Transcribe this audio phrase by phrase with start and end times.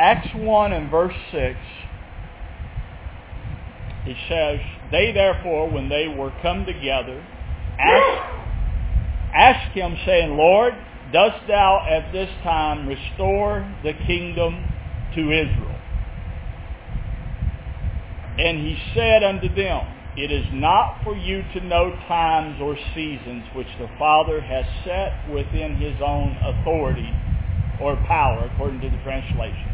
[0.00, 1.58] Acts 1 and verse 6,
[4.06, 4.58] it says,
[4.90, 7.22] They therefore, when they were come together,
[7.78, 8.22] asked,
[9.34, 10.72] asked him, saying, Lord,
[11.12, 14.72] dost thou at this time restore the kingdom
[15.16, 15.78] to Israel?
[18.38, 19.84] And he said unto them,
[20.16, 25.28] It is not for you to know times or seasons which the Father has set
[25.28, 27.12] within his own authority
[27.82, 29.69] or power, according to the translation.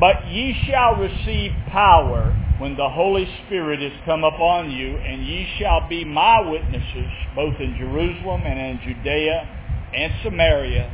[0.00, 5.46] But ye shall receive power when the Holy Spirit is come upon you, and ye
[5.58, 9.48] shall be my witnesses both in Jerusalem and in Judea
[9.94, 10.90] and Samaria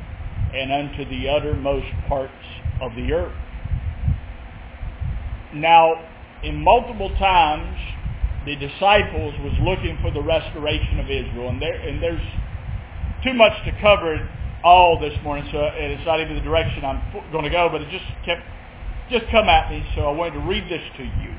[0.55, 2.33] and unto the uttermost parts
[2.81, 3.37] of the earth.
[5.55, 5.95] Now,
[6.43, 7.77] in multiple times,
[8.47, 12.23] the disciples was looking for the restoration of Israel, and, there, and there's
[13.23, 14.29] too much to cover
[14.65, 17.91] all this morning, so it's not even the direction I'm going to go, but it
[17.91, 18.43] just kept
[19.11, 21.35] just come at me, so I wanted to read this to you.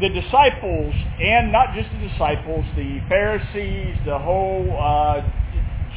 [0.00, 5.22] The disciples, and not just the disciples, the Pharisees, the whole uh,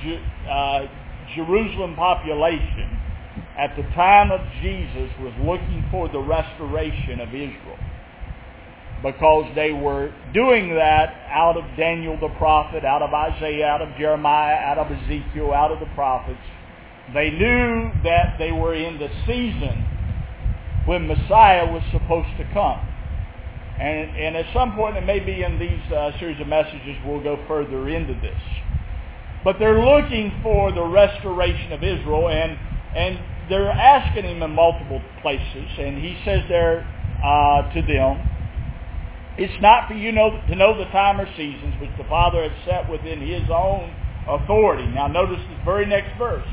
[0.02, 0.88] Ju- uh,
[1.36, 2.98] Jerusalem population
[3.58, 7.78] at the time of Jesus was looking for the restoration of Israel
[9.04, 13.90] because they were doing that out of Daniel the prophet, out of Isaiah, out of
[13.98, 16.40] Jeremiah, out of Ezekiel, out of the prophets.
[17.14, 19.86] They knew that they were in the season
[20.86, 22.86] when Messiah was supposed to come.
[23.80, 27.24] And, and at some point, it may be in these uh, series of messages, we'll
[27.24, 28.42] go further into this.
[29.44, 32.58] But they're looking for the restoration of Israel, and,
[32.96, 36.82] and they're asking him in multiple places, and he says there
[37.24, 38.30] uh, to them,
[39.38, 42.66] it's not for you know, to know the time or seasons which the Father has
[42.66, 43.96] set within his own
[44.28, 44.86] authority.
[44.88, 46.46] Now notice this very next verse.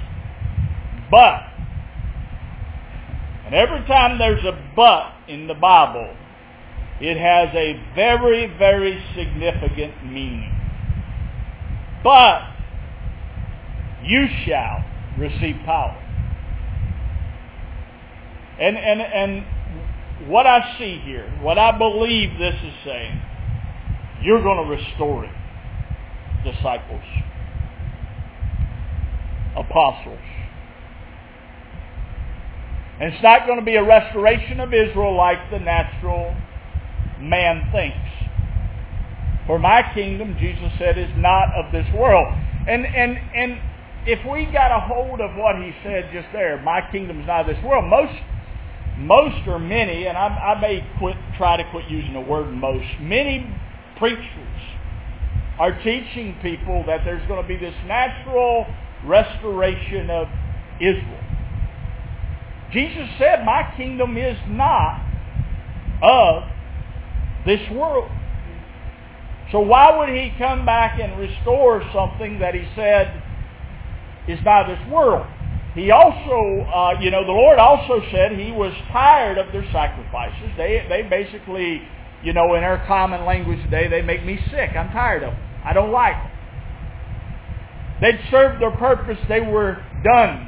[1.11, 1.43] But,
[3.47, 6.15] and every time there's a but in the Bible,
[7.01, 10.53] it has a very, very significant meaning.
[12.03, 12.43] But
[14.05, 14.85] you shall
[15.19, 16.03] receive power.
[18.59, 23.21] And, and, and what I see here, what I believe this is saying,
[24.23, 25.35] you're going to restore it,
[26.43, 27.05] disciples,
[29.55, 30.36] apostles.
[33.01, 36.35] And it's not going to be a restoration of Israel like the natural
[37.21, 37.97] man thinks.
[39.47, 42.27] For my kingdom, Jesus said, is not of this world.
[42.67, 43.61] And, and, and
[44.07, 47.49] if we got a hold of what he said just there, my kingdom is not
[47.49, 48.15] of this world, most,
[48.99, 52.87] most or many, and I, I may quit, try to quit using the word most,
[53.01, 53.47] many
[53.99, 54.47] preachers
[55.59, 58.67] are teaching people that there's going to be this natural
[59.05, 60.29] restoration of
[60.81, 61.23] Israel.
[62.73, 65.01] Jesus said, my kingdom is not
[66.03, 66.43] of
[67.45, 68.11] this world.
[69.53, 73.23] So why would he come back and restore something that he said
[74.27, 75.27] is not this world?
[75.75, 80.51] He also, uh, you know, the Lord also said he was tired of their sacrifices.
[80.57, 81.83] They, they basically,
[82.25, 84.71] you know, in our common language today, they make me sick.
[84.75, 85.43] I'm tired of them.
[85.65, 86.31] I don't like them.
[88.01, 89.19] They'd served their purpose.
[89.29, 90.46] They were done.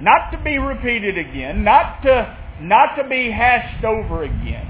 [0.00, 4.66] Not to be repeated again, not to not to be hashed over again.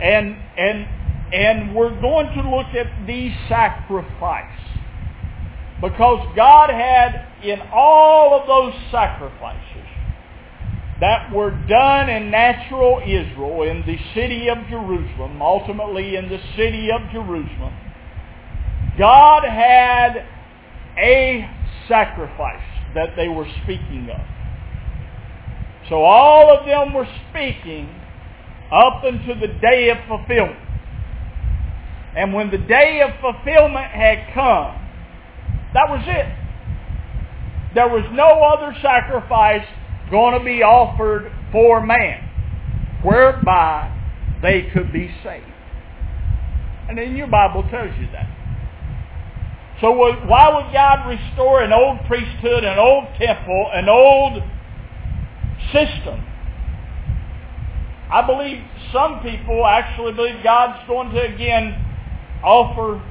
[0.00, 0.88] And and
[1.32, 4.60] and we're going to look at the sacrifice.
[5.80, 9.60] Because God had in all of those sacrifices
[11.00, 16.90] that were done in natural Israel, in the city of Jerusalem, ultimately in the city
[16.90, 17.74] of Jerusalem,
[18.96, 20.24] God had
[20.96, 21.50] a
[21.88, 24.20] sacrifice that they were speaking of.
[25.88, 27.88] So all of them were speaking
[28.72, 30.60] up until the day of fulfillment.
[32.16, 34.80] And when the day of fulfillment had come,
[35.74, 37.74] that was it.
[37.74, 39.66] There was no other sacrifice
[40.10, 42.30] going to be offered for man
[43.02, 43.90] whereby
[44.42, 45.44] they could be saved.
[46.88, 48.33] And then your Bible tells you that.
[49.80, 54.42] So why would God restore an old priesthood, an old temple, an old
[55.72, 56.24] system?
[58.10, 58.62] I believe
[58.92, 61.74] some people actually believe God's going to again
[62.44, 63.02] offer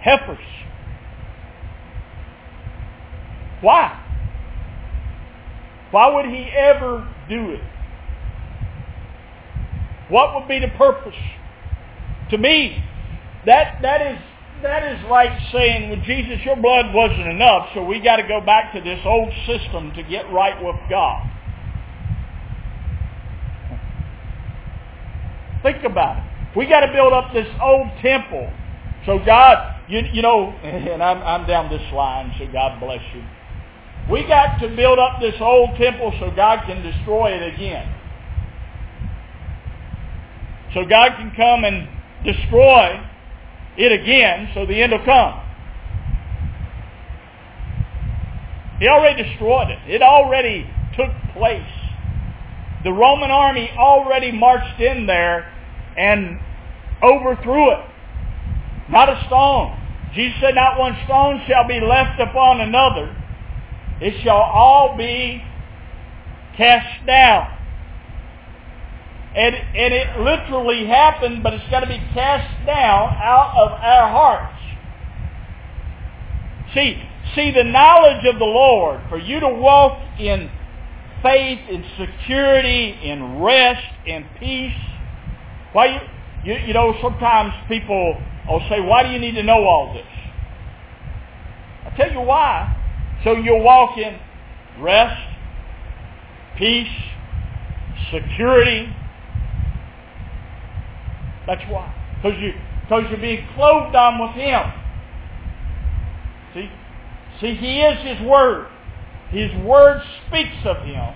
[0.00, 0.38] heifers.
[3.60, 3.96] Why?
[5.90, 7.60] Why would he ever do it?
[10.08, 11.14] What would be the purpose?
[12.30, 12.82] To me,
[13.46, 14.18] that, that is
[14.62, 18.40] that is like saying, well, Jesus, your blood wasn't enough, so we got to go
[18.40, 21.26] back to this old system to get right with God.
[25.62, 26.56] Think about it.
[26.56, 28.50] We got to build up this old temple.
[29.06, 33.24] So God, you, you know, and I'm, I'm down this line, so God bless you.
[34.10, 37.94] We got to build up this old temple so God can destroy it again.
[40.74, 41.88] So God can come and
[42.24, 43.00] destroy
[43.76, 45.40] it again so the end will come.
[48.80, 49.78] He already destroyed it.
[49.86, 51.62] It already took place.
[52.82, 55.52] The Roman army already marched in there
[55.96, 56.40] and
[57.02, 57.84] overthrew it.
[58.90, 59.76] Not a stone.
[60.14, 63.14] Jesus said, not one stone shall be left upon another.
[64.00, 65.42] It shall all be
[66.56, 67.59] cast down.
[69.34, 74.08] And, and it literally happened, but it's got to be cast down out of our
[74.10, 74.56] hearts.
[76.74, 77.00] See,
[77.34, 80.50] see the knowledge of the Lord, for you to walk in
[81.22, 84.74] faith, in security, in rest, in peace.
[85.72, 86.00] Why you,
[86.52, 90.06] you, you know, sometimes people will say, why do you need to know all this?
[91.84, 92.76] I'll tell you why.
[93.22, 94.18] So you'll walk in
[94.80, 95.20] rest,
[96.56, 96.88] peace,
[98.12, 98.92] security,
[101.50, 101.92] that's why.
[102.22, 102.52] Because you,
[102.82, 104.72] because you're being clothed on with Him.
[106.54, 106.70] See?
[107.40, 108.68] See, He is His Word.
[109.30, 111.12] His Word speaks of Him.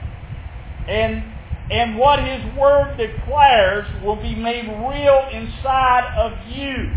[0.88, 1.22] And,
[1.70, 6.90] and what His Word declares will be made real inside of you.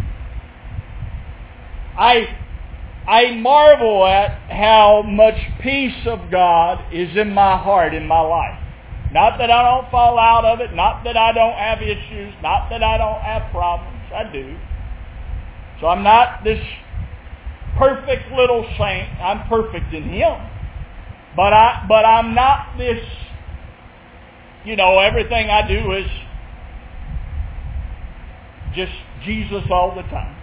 [1.95, 2.39] I,
[3.07, 8.66] I marvel at how much peace of God is in my heart, in my life.
[9.11, 10.73] Not that I don't fall out of it.
[10.73, 12.33] Not that I don't have issues.
[12.41, 14.03] Not that I don't have problems.
[14.13, 14.57] I do.
[15.79, 16.59] So I'm not this
[17.77, 19.09] perfect little saint.
[19.21, 20.35] I'm perfect in Him.
[21.35, 23.03] But I, but I'm not this,
[24.65, 26.07] you know, everything I do is
[28.75, 28.91] just
[29.23, 30.35] Jesus all the time.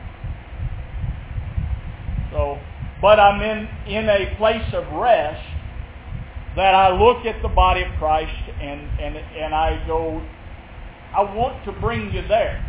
[2.31, 2.59] So,
[3.03, 5.43] but I'm in, in a place of rest
[6.57, 10.23] that I look at the body of Christ and, and, and I go,
[11.15, 12.65] I want to bring you there.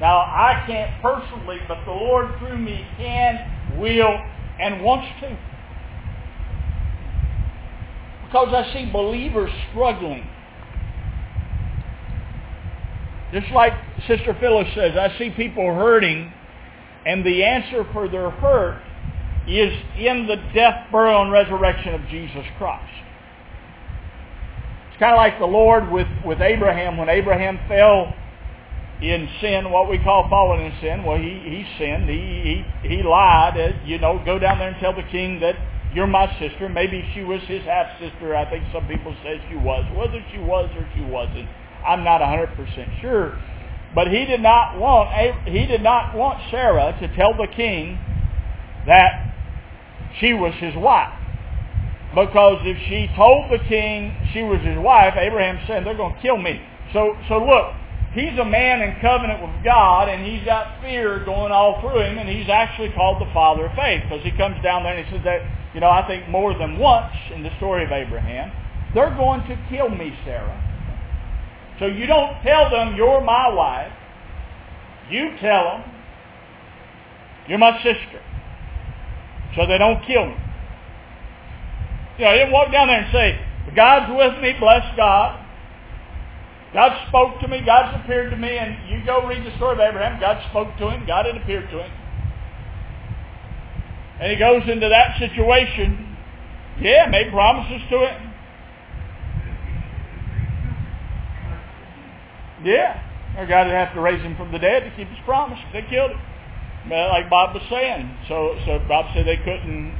[0.00, 4.18] Now, I can't personally, but the Lord through me can, will,
[4.60, 5.38] and wants to.
[8.26, 10.28] Because I see believers struggling.
[13.32, 13.72] Just like
[14.06, 16.32] Sister Phyllis says, I see people hurting,
[17.06, 18.82] and the answer for their hurt
[19.48, 23.05] is in the death, burial, and resurrection of Jesus Christ.
[24.96, 26.96] It's kind of like the Lord with, with Abraham.
[26.96, 28.14] When Abraham fell
[29.02, 32.08] in sin, what we call falling in sin, well, he, he sinned.
[32.08, 33.60] He, he, he lied.
[33.60, 35.54] Uh, you know, go down there and tell the king that
[35.92, 36.70] you're my sister.
[36.70, 38.34] Maybe she was his half-sister.
[38.34, 39.84] I think some people say she was.
[39.94, 41.46] Whether she was or she wasn't,
[41.86, 43.38] I'm not 100% sure.
[43.94, 45.10] But he did not want
[45.46, 47.98] he did not want Sarah to tell the king
[48.86, 49.34] that
[50.20, 51.12] she was his wife.
[52.16, 56.22] Because if she told the king she was his wife, Abraham said, they're going to
[56.22, 56.64] kill me.
[56.94, 57.74] So, so look,
[58.14, 62.16] he's a man in covenant with God, and he's got fear going all through him,
[62.16, 65.12] and he's actually called the father of faith, because he comes down there and he
[65.12, 65.44] says that,
[65.74, 68.50] you know, I think more than once in the story of Abraham,
[68.94, 70.56] they're going to kill me, Sarah.
[71.78, 73.92] So you don't tell them you're my wife.
[75.10, 75.84] You tell them
[77.46, 78.22] you're my sister.
[79.54, 80.36] So they don't kill me.
[82.18, 83.38] You know, he didn't walk down there and say,
[83.74, 85.44] God's with me, bless God.
[86.72, 89.80] God spoke to me, God's appeared to me, and you go read the story of
[89.80, 91.90] Abraham, God spoke to him, God had appeared to him.
[94.20, 96.16] And he goes into that situation,
[96.80, 98.32] yeah, made promises to him.
[102.64, 103.02] Yeah.
[103.38, 105.58] Or God would have to raise him from the dead to keep his promise.
[105.72, 106.20] They killed him.
[106.90, 108.16] Like Bob was saying.
[108.28, 109.92] So so Bob said they couldn't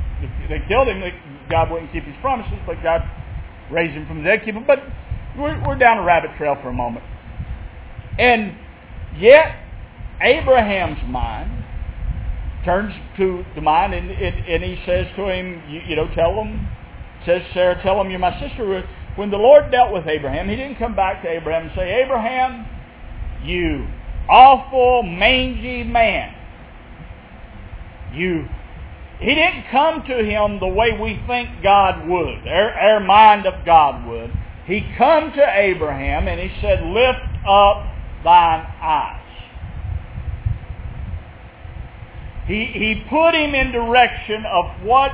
[0.49, 1.01] they killed him,
[1.51, 3.03] God wouldn't keep his promises, but God
[3.71, 4.65] raised him from the dead, keep him.
[4.67, 4.81] But
[5.39, 7.05] we're, we're down a rabbit trail for a moment.
[8.19, 8.57] And
[9.19, 9.57] yet,
[10.21, 11.65] Abraham's mind
[12.65, 16.69] turns to the mind, and, and, he says to him, you, you know, tell him,
[17.25, 18.83] says Sarah, tell him you're my sister.
[19.17, 22.67] When the Lord dealt with Abraham, he didn't come back to Abraham and say, Abraham,
[23.45, 23.87] you
[24.29, 26.35] awful, mangy man.
[28.13, 28.49] You
[29.19, 33.65] he didn't come to him the way we think God would, our, our mind of
[33.65, 34.31] God would.
[34.67, 37.87] He come to Abraham and he said, lift up
[38.25, 39.23] thine eyes.
[42.47, 45.13] He, he put him in direction of what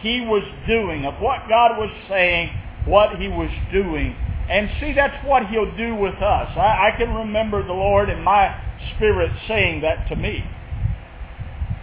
[0.00, 2.50] he was doing, of what God was saying,
[2.84, 4.14] what he was doing.
[4.48, 6.56] And see, that's what he'll do with us.
[6.56, 8.54] I, I can remember the Lord in my
[8.94, 10.44] spirit saying that to me.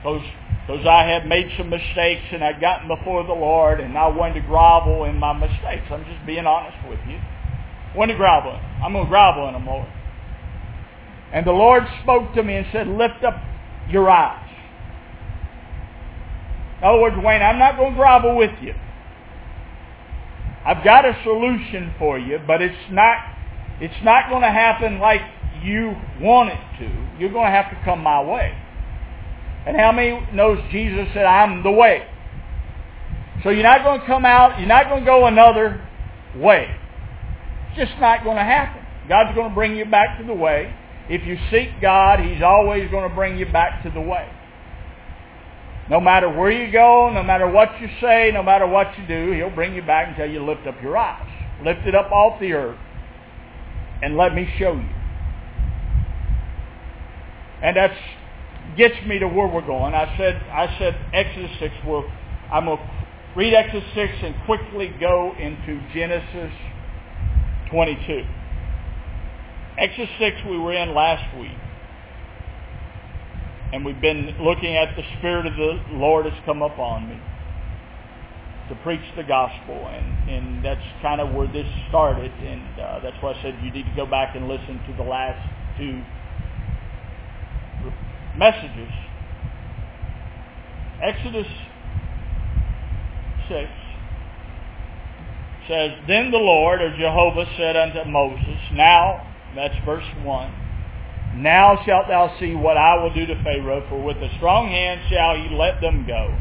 [0.04, 0.22] Those
[0.68, 4.42] because I had made some mistakes and I'd gotten before the Lord and I wanted
[4.42, 5.86] to grovel in my mistakes.
[5.92, 7.20] I'm just being honest with you.
[7.96, 8.60] Wanted to grovel.
[8.84, 9.88] I'm going to grovel in them, Lord.
[11.34, 13.42] And the Lord spoke to me and said, lift up
[13.90, 14.48] your eyes.
[16.78, 18.74] In other words, Wayne, I'm not going to grovel with you.
[20.66, 23.18] I've got a solution for you, but it's not,
[23.80, 25.22] it's not going to happen like
[25.64, 27.20] you want it to.
[27.20, 28.56] You're going to have to come my way.
[29.66, 32.08] And how many knows Jesus said, I'm the way?
[33.44, 35.88] So you're not going to come out, you're not going to go another
[36.36, 36.76] way.
[37.70, 38.86] It's just not going to happen.
[39.08, 40.74] God's going to bring you back to the way.
[41.10, 44.30] If you seek God, He's always going to bring you back to the way.
[45.90, 49.32] No matter where you go, no matter what you say, no matter what you do,
[49.34, 51.28] He'll bring you back until you lift up your eyes.
[51.64, 52.78] Lift it up off the earth
[54.02, 54.90] and let me show you.
[57.62, 57.98] And that's
[58.78, 59.94] gets me to where we're going.
[59.94, 61.74] I said, I said Exodus 6.
[61.86, 62.06] Well,
[62.52, 62.90] I'm going to
[63.36, 66.52] read Exodus 6 and quickly go into Genesis
[67.70, 68.24] 22.
[69.78, 71.58] Exodus 6 we were in last week.
[73.74, 77.20] And we've been looking at the Spirit of the Lord has come upon me
[78.68, 79.88] to preach the gospel.
[79.88, 82.32] And, and that's kind of where this started.
[82.32, 85.04] And uh, that's why I said you need to go back and listen to the
[85.04, 85.40] last
[85.78, 86.04] two
[88.38, 88.92] messages.
[91.02, 91.48] Exodus
[93.50, 93.70] 6
[95.68, 102.08] says, Then the Lord, or Jehovah, said unto Moses, Now, that's verse 1, Now shalt
[102.08, 105.54] thou see what I will do to Pharaoh, for with a strong hand shall he
[105.56, 106.38] let them go,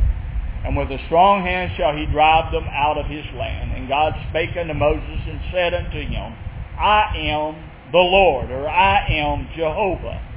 [0.64, 3.72] and with a strong hand shall he drive them out of his land.
[3.72, 6.36] And God spake unto Moses and said unto him,
[6.78, 10.29] I am the Lord, or I am Jehovah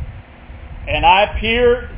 [0.88, 1.90] and I appeared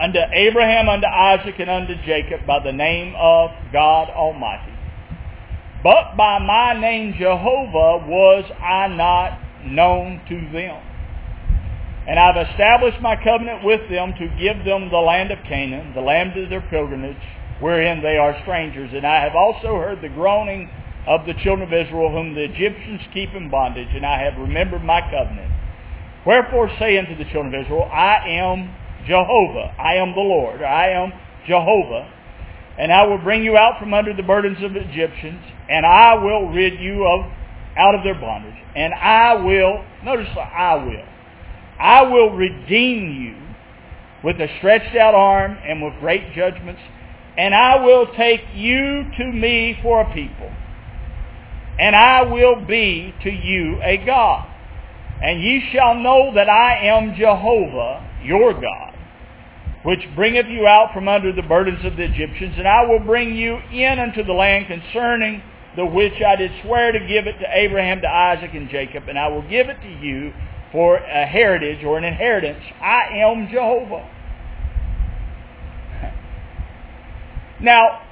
[0.00, 4.72] unto Abraham, unto Isaac, and unto Jacob by the name of God Almighty.
[5.82, 10.82] But by my name Jehovah was I not known to them.
[12.06, 16.02] And I've established my covenant with them to give them the land of Canaan, the
[16.02, 17.16] land of their pilgrimage,
[17.60, 18.90] wherein they are strangers.
[18.92, 20.70] And I have also heard the groaning
[21.06, 24.84] of the children of Israel, whom the Egyptians keep in bondage, and I have remembered
[24.84, 25.50] my covenant.
[26.26, 28.74] Wherefore say unto the children of Israel, I am
[29.06, 31.12] Jehovah, I am the Lord, I am
[31.46, 32.10] Jehovah,
[32.78, 36.14] and I will bring you out from under the burdens of the Egyptians, and I
[36.14, 37.30] will rid you of
[37.76, 41.04] out of their bondage, and I will, notice I will,
[41.78, 43.36] I will redeem you
[44.22, 46.80] with a stretched out arm and with great judgments,
[47.36, 50.50] and I will take you to me for a people,
[51.78, 54.48] and I will be to you a God.
[55.22, 58.94] And ye shall know that I am Jehovah, your God,
[59.82, 63.36] which bringeth you out from under the burdens of the Egyptians, and I will bring
[63.36, 65.42] you in unto the land concerning
[65.76, 69.18] the which I did swear to give it to Abraham, to Isaac, and Jacob, and
[69.18, 70.32] I will give it to you
[70.72, 72.62] for a heritage or an inheritance.
[72.80, 74.10] I am Jehovah.
[77.60, 78.02] Now,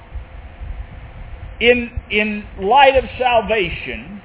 [1.59, 4.21] in, in light of salvation,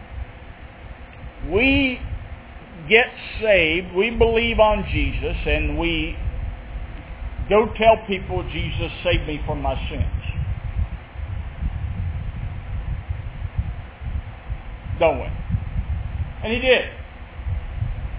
[1.51, 2.01] we
[2.89, 3.07] get
[3.41, 6.17] saved, we believe on Jesus, and we
[7.49, 10.05] go tell people Jesus saved me from my sins.
[14.99, 15.27] Don't we?
[16.45, 16.89] And he did.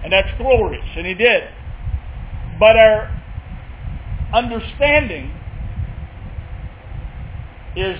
[0.02, 1.44] And that's glorious, and he did.
[2.58, 3.22] But our
[4.34, 5.32] understanding
[7.76, 7.98] is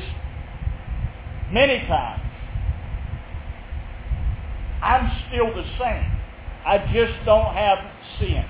[1.52, 2.22] many times
[4.82, 6.19] I'm still the same.
[6.64, 7.78] I just don't have
[8.18, 8.44] sin.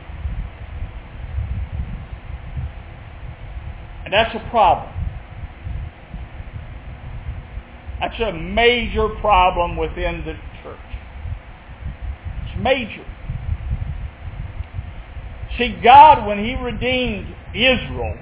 [4.05, 4.93] And that's a problem.
[8.01, 10.79] That's a major problem within the church.
[12.47, 13.05] It's major.
[15.59, 18.17] See, God, when He redeemed Israel,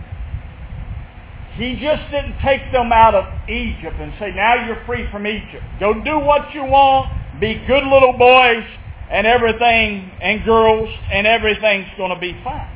[1.54, 5.64] He just didn't take them out of Egypt and say, now you're free from Egypt.
[5.80, 7.40] Go do what you want.
[7.40, 8.64] Be good little boys
[9.10, 12.74] and everything, and girls, and everything's going to be fine.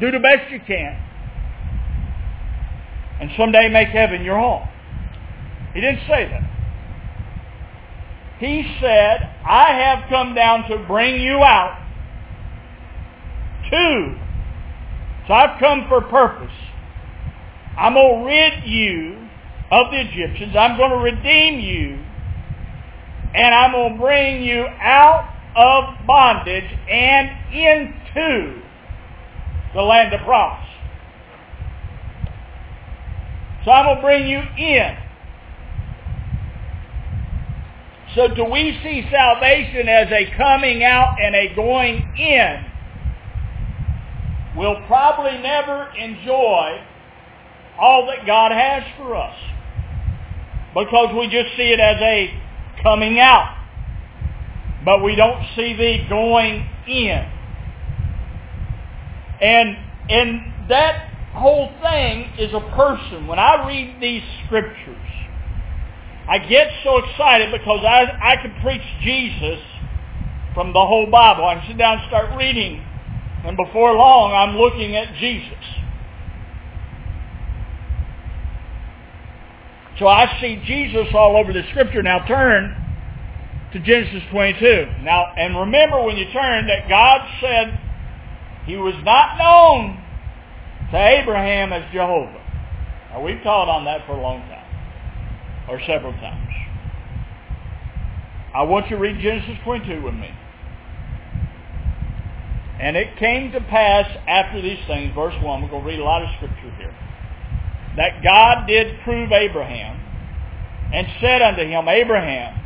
[0.00, 1.02] Do the best you can.
[3.20, 4.68] And someday make heaven your home.
[5.72, 6.42] He didn't say that.
[8.38, 11.82] He said, I have come down to bring you out
[13.70, 14.16] to
[15.26, 16.54] So I've come for purpose.
[17.78, 19.28] I'm going to rid you
[19.70, 20.54] of the Egyptians.
[20.56, 21.98] I'm going to redeem you.
[23.36, 28.62] And I'm going to bring you out of bondage and into
[29.74, 30.66] the land of promise.
[33.64, 34.96] So I'm going to bring you in.
[38.14, 42.64] So do we see salvation as a coming out and a going in?
[44.56, 46.82] We'll probably never enjoy
[47.78, 49.36] all that God has for us
[50.72, 52.45] because we just see it as a
[52.82, 53.54] coming out.
[54.84, 57.32] But we don't see the going in.
[59.40, 59.76] And,
[60.08, 63.26] and that whole thing is a person.
[63.26, 64.96] When I read these scriptures,
[66.28, 69.60] I get so excited because I, I can preach Jesus
[70.54, 71.44] from the whole Bible.
[71.44, 72.82] I can sit down and start reading,
[73.44, 75.75] and before long I'm looking at Jesus.
[79.98, 82.02] So I see Jesus all over the scripture.
[82.02, 82.74] Now turn
[83.72, 84.86] to Genesis 22.
[85.02, 87.80] Now, and remember when you turn that God said
[88.66, 90.02] he was not known
[90.90, 92.42] to Abraham as Jehovah.
[93.10, 94.66] Now we've taught on that for a long time
[95.68, 96.46] or several times.
[98.54, 100.30] I want you to read Genesis 22 with me.
[102.80, 106.04] And it came to pass after these things, verse 1, we're going to read a
[106.04, 106.94] lot of scripture here,
[107.96, 110.00] that God did prove Abraham
[110.92, 112.62] and said unto him, Abraham,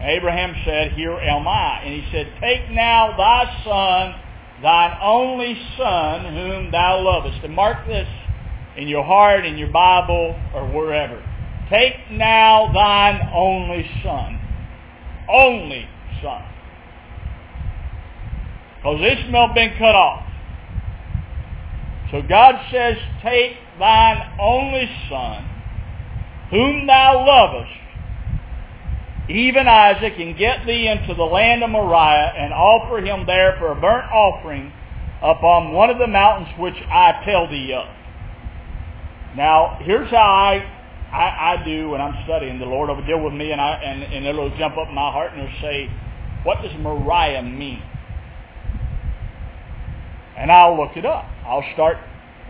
[0.00, 1.82] Abraham said, Here am I.
[1.84, 7.44] And he said, Take now thy son, thine only son, whom thou lovest.
[7.44, 8.08] And mark this
[8.76, 11.22] in your heart, in your Bible, or wherever.
[11.68, 14.40] Take now thine only son.
[15.28, 15.86] Only
[16.22, 16.44] son.
[18.76, 20.26] Because Ishmael been cut off.
[22.10, 25.44] So God says, take thine only son,
[26.50, 27.72] whom thou lovest,
[29.28, 33.72] even Isaac, and get thee into the land of Moriah, and offer him there for
[33.72, 34.72] a burnt offering
[35.22, 37.88] upon one of the mountains which I tell thee of.
[39.36, 40.76] Now, here's how I
[41.12, 42.58] I, I do when I'm studying.
[42.60, 45.10] The Lord will deal with me, and I and, and it'll jump up in my
[45.10, 45.90] heart, and it'll say,
[46.44, 47.82] "What does Moriah mean?"
[50.36, 51.26] And I'll look it up.
[51.44, 51.98] I'll start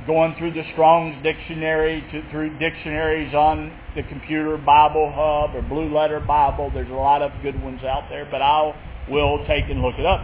[0.07, 5.95] going through the Strong's Dictionary, to, through dictionaries on the computer, Bible Hub or Blue
[5.95, 6.71] Letter Bible.
[6.73, 8.75] There's a lot of good ones out there, but I
[9.11, 10.21] will take and look it up.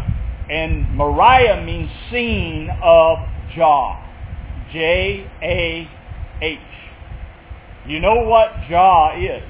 [0.51, 3.19] And Moriah means seen of
[3.55, 4.03] Jah.
[4.73, 5.89] J-A-H.
[7.87, 9.43] You know what Jah is?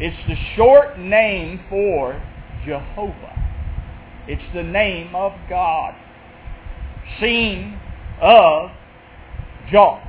[0.00, 2.20] It's the short name for
[2.64, 3.36] Jehovah.
[4.26, 5.94] It's the name of God.
[7.20, 7.79] Seen
[8.20, 8.70] of
[9.70, 10.06] Jah.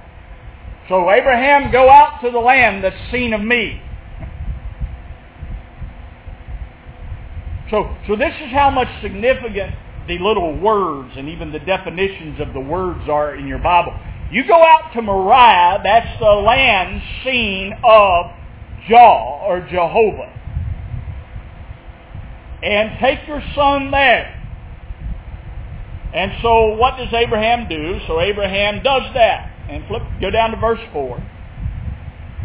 [0.89, 3.82] So Abraham, go out to the land that's seen of me.
[7.69, 9.74] So, so this is how much significant
[10.08, 13.93] the little words and even the definitions of the words are in your Bible.
[14.32, 18.26] You go out to Moriah, that's the land seen of
[18.89, 20.38] Jah or Jehovah.
[22.63, 24.40] And take your son there.
[26.13, 28.00] And so what does Abraham do?
[28.08, 29.50] So Abraham does that.
[29.69, 31.17] And flip, go down to verse 4.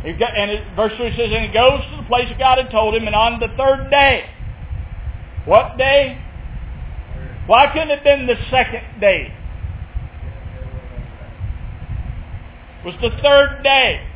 [0.05, 3.17] and verse 3 says, And he goes to the place God had told him, and
[3.17, 4.31] on the third day.
[5.45, 6.23] What day?
[7.47, 9.33] Why couldn't it have been the second day?
[12.81, 14.07] It was the third day.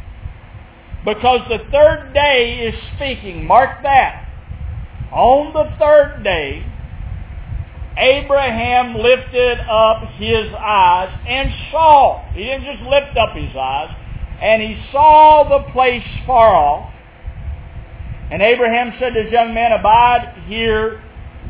[1.04, 3.46] Because the third day is speaking.
[3.46, 4.28] Mark that.
[5.12, 6.69] On the third day,
[7.96, 12.24] Abraham lifted up his eyes and saw.
[12.32, 13.94] He didn't just lift up his eyes.
[14.40, 16.94] And he saw the place far off.
[18.30, 21.02] And Abraham said to his young man, Abide here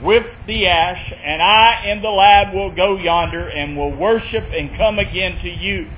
[0.02, 4.76] with the ash, and I and the lad will go yonder and will worship and
[4.78, 5.90] come again to you.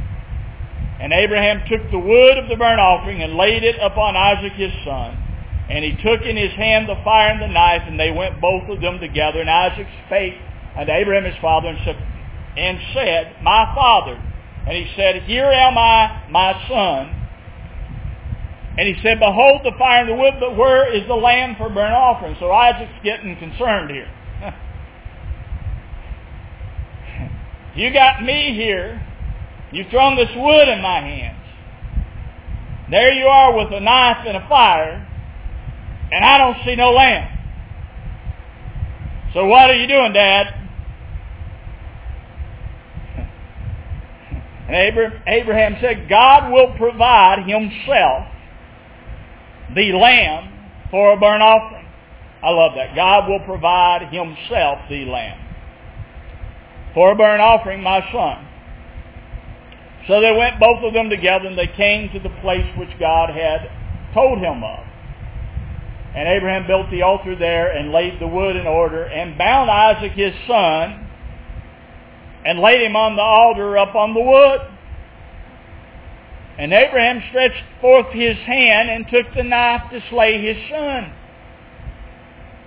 [1.01, 4.73] And Abraham took the wood of the burnt offering and laid it upon Isaac his
[4.85, 5.22] son.
[5.73, 8.69] And he took in his hand the fire and the knife, and they went both
[8.69, 9.41] of them together.
[9.41, 10.35] And Isaac spake
[10.77, 14.21] unto Abraham his father and said, My father.
[14.67, 17.19] And he said, Here am I, my son.
[18.79, 21.69] And he said, Behold the fire and the wood, but where is the lamb for
[21.71, 22.37] burnt offering?
[22.39, 24.13] So Isaac's getting concerned here.
[27.75, 29.01] you got me here
[29.73, 31.39] You've thrown this wood in my hands.
[32.91, 35.09] There you are with a knife and a fire,
[36.13, 37.39] and I don't see no lamb.
[39.33, 40.59] So what are you doing, Dad?
[44.65, 44.77] And
[45.27, 48.27] Abraham said, God will provide himself
[49.75, 50.51] the lamb
[50.91, 51.85] for a burnt offering.
[52.43, 52.95] I love that.
[52.95, 55.39] God will provide himself the lamb
[56.95, 58.47] for a burnt offering, my son.
[60.07, 63.31] So they went both of them together and they came to the place which God
[63.31, 63.71] had
[64.15, 64.92] told him of.
[66.15, 70.13] And Abraham built the altar there and laid the wood in order and bound Isaac
[70.13, 71.09] his son
[72.45, 74.61] and laid him on the altar up on the wood.
[76.59, 81.13] And Abraham stretched forth his hand and took the knife to slay his son.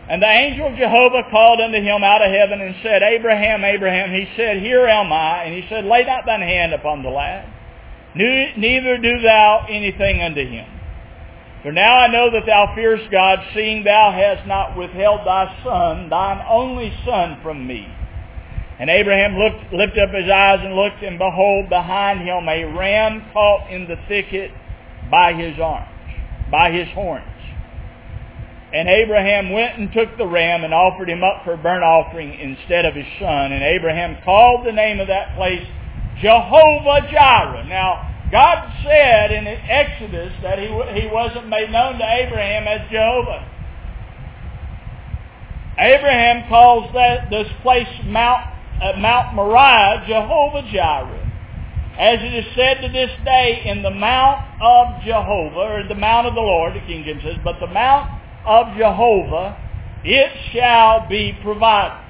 [0.07, 4.11] And the angel of Jehovah called unto him out of heaven and said, Abraham, Abraham.
[4.11, 5.43] He said, Here am I.
[5.43, 7.47] And he said, Lay not thine hand upon the lad,
[8.15, 10.74] neither do thou anything unto him.
[11.65, 16.09] For now I know that thou fearest God, seeing thou hast not withheld thy son,
[16.09, 17.87] thine only son, from me.
[18.77, 23.25] And Abraham looked, lifted up his eyes and looked, and behold, behind him a ram
[23.33, 24.51] caught in the thicket
[25.09, 25.89] by his arms,
[26.51, 27.25] by his horns.
[28.71, 32.37] And Abraham went and took the ram and offered him up for a burnt offering
[32.39, 33.51] instead of his son.
[33.51, 35.65] And Abraham called the name of that place
[36.21, 37.65] Jehovah Jireh.
[37.65, 40.65] Now, God said in Exodus that he,
[40.99, 43.47] he wasn't made known to Abraham as Jehovah.
[45.79, 48.45] Abraham calls that this place Mount
[48.83, 51.31] at Mount Moriah, Jehovah Jireh.
[51.97, 56.27] As it is said to this day, in the Mount of Jehovah, or the Mount
[56.27, 59.55] of the Lord, the King James says, but the Mount of Jehovah,
[60.03, 62.04] it shall be provided.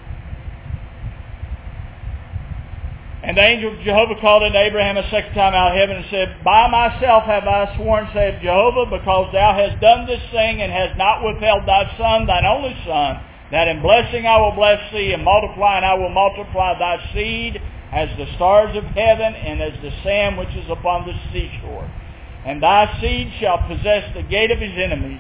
[3.36, 6.06] And the angel of Jehovah called unto Abraham a second time out of heaven and
[6.10, 10.72] said, By myself have I sworn, saith Jehovah, because thou hast done this thing and
[10.72, 13.20] hast not withheld thy son, thine only son,
[13.52, 17.60] that in blessing I will bless thee, and multiplying I will multiply thy seed
[17.92, 21.92] as the stars of heaven and as the sand which is upon the seashore.
[22.48, 25.20] And thy seed shall possess the gate of his enemies,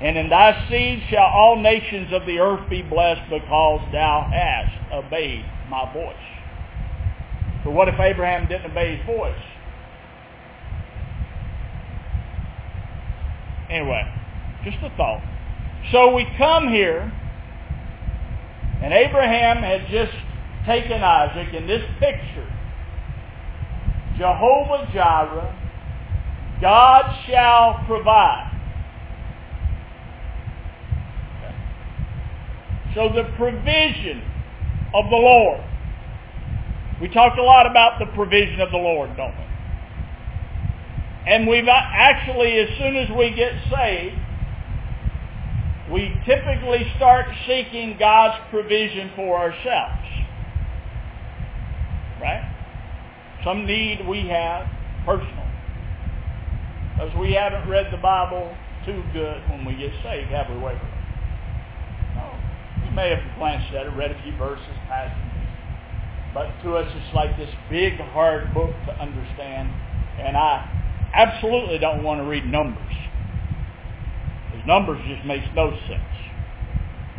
[0.00, 4.94] and in thy seed shall all nations of the earth be blessed because thou hast
[4.94, 6.37] obeyed my voice.
[7.64, 9.34] So what if Abraham didn't obey his voice?
[13.70, 14.02] Anyway,
[14.64, 15.22] just a thought.
[15.92, 17.12] So we come here
[18.82, 20.12] and Abraham had just
[20.66, 22.46] taken Isaac in this picture.
[24.16, 25.54] Jehovah Jireh,
[26.60, 28.54] God shall provide.
[32.94, 34.22] So the provision
[34.94, 35.67] of the Lord.
[37.00, 39.44] We talked a lot about the provision of the Lord, don't we?
[41.26, 44.16] And we've actually, as soon as we get saved,
[45.92, 50.04] we typically start seeking God's provision for ourselves.
[52.20, 52.42] Right?
[53.44, 54.66] Some need we have
[55.04, 55.46] personal.
[56.94, 60.90] Because we haven't read the Bible too good when we get saved, have we, Waverly?
[62.16, 62.34] No.
[62.84, 65.27] We may have glanced at it, read a few verses, passages.
[66.38, 69.70] But to us it's like this big, hard book to understand.
[70.20, 72.94] And I absolutely don't want to read Numbers.
[74.46, 76.14] Because numbers just makes no sense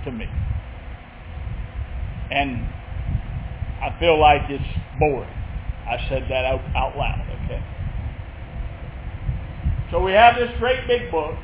[0.05, 0.23] to me.
[2.32, 2.63] And
[3.84, 4.63] I feel like it's
[4.99, 5.27] boring.
[5.27, 7.62] I said that out, out loud, okay?
[9.91, 11.36] So we have this great big book.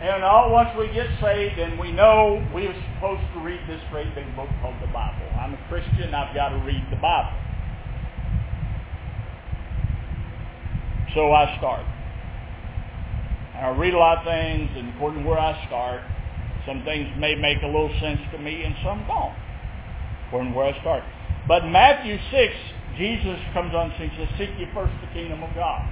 [0.00, 3.80] And all once we get saved and we know we are supposed to read this
[3.90, 5.24] great big book called the Bible.
[5.40, 7.32] I'm a Christian, I've got to read the Bible.
[11.14, 11.86] So I start.
[13.54, 16.02] And I read a lot of things, and according to where I start,
[16.66, 19.32] some things may make a little sense to me, and some don't,
[20.26, 21.04] according to where I start.
[21.48, 22.54] But Matthew 6,
[22.98, 25.88] Jesus comes on and says, Seek ye first the kingdom of God.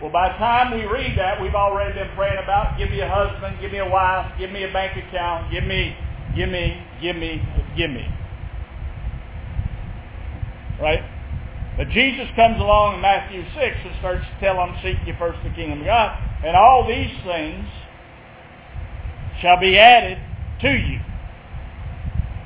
[0.00, 3.08] Well, by the time we read that, we've already been praying about, give me a
[3.08, 5.96] husband, give me a wife, give me a bank account, give me,
[6.36, 7.42] give me, give me,
[7.76, 8.06] give me.
[10.80, 11.02] Right?
[11.76, 15.38] But Jesus comes along in Matthew 6 and starts to tell them, seek ye first
[15.42, 17.66] the kingdom of God, and all these things
[19.40, 20.18] shall be added
[20.60, 21.00] to you.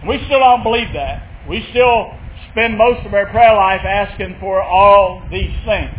[0.00, 1.28] And we still don't believe that.
[1.48, 2.14] We still
[2.50, 5.94] spend most of our prayer life asking for all these things.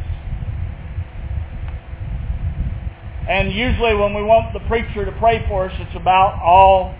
[3.30, 6.94] And usually when we want the preacher to pray for us, it's about all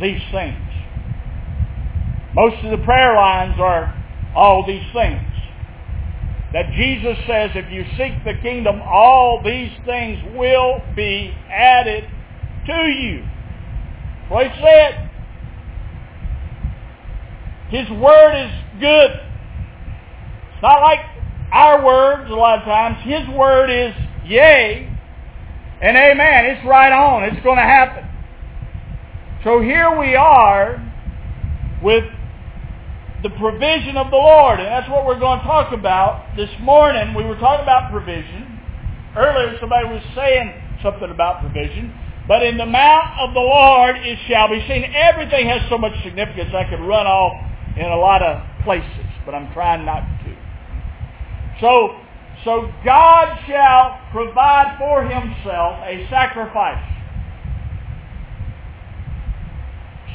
[0.00, 0.58] these things.
[2.34, 3.92] Most of the prayer lines are
[4.34, 5.22] all these things
[6.52, 12.04] that Jesus says if you seek the kingdom, all these things will be added
[12.66, 13.26] to you.
[14.28, 15.10] What he said.
[17.68, 19.10] His word is good.
[20.52, 21.00] It's not like
[21.52, 22.98] our words a lot of times.
[23.04, 23.94] His word is
[24.24, 24.95] yea
[25.80, 26.46] and amen.
[26.46, 27.24] It's right on.
[27.24, 28.04] It's going to happen.
[29.44, 30.82] So here we are
[31.82, 32.04] with
[33.22, 34.60] the provision of the Lord.
[34.60, 37.14] And that's what we're going to talk about this morning.
[37.14, 38.60] We were talking about provision.
[39.16, 41.94] Earlier somebody was saying something about provision.
[42.28, 44.92] But in the mount of the Lord it shall be seen.
[44.94, 47.32] Everything has so much significance I could run off
[47.76, 50.36] in a lot of places, but I'm trying not to.
[51.60, 52.00] So,
[52.46, 56.92] so God shall provide for himself a sacrifice.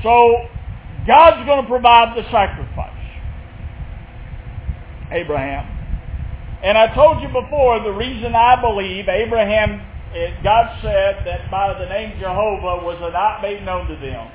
[0.02, 0.48] So
[1.06, 2.98] God's going to provide the sacrifice.
[5.12, 5.67] Abraham.
[6.63, 9.82] And I told you before, the reason I believe Abraham,
[10.41, 14.32] God said that by the name Jehovah was not made known to them,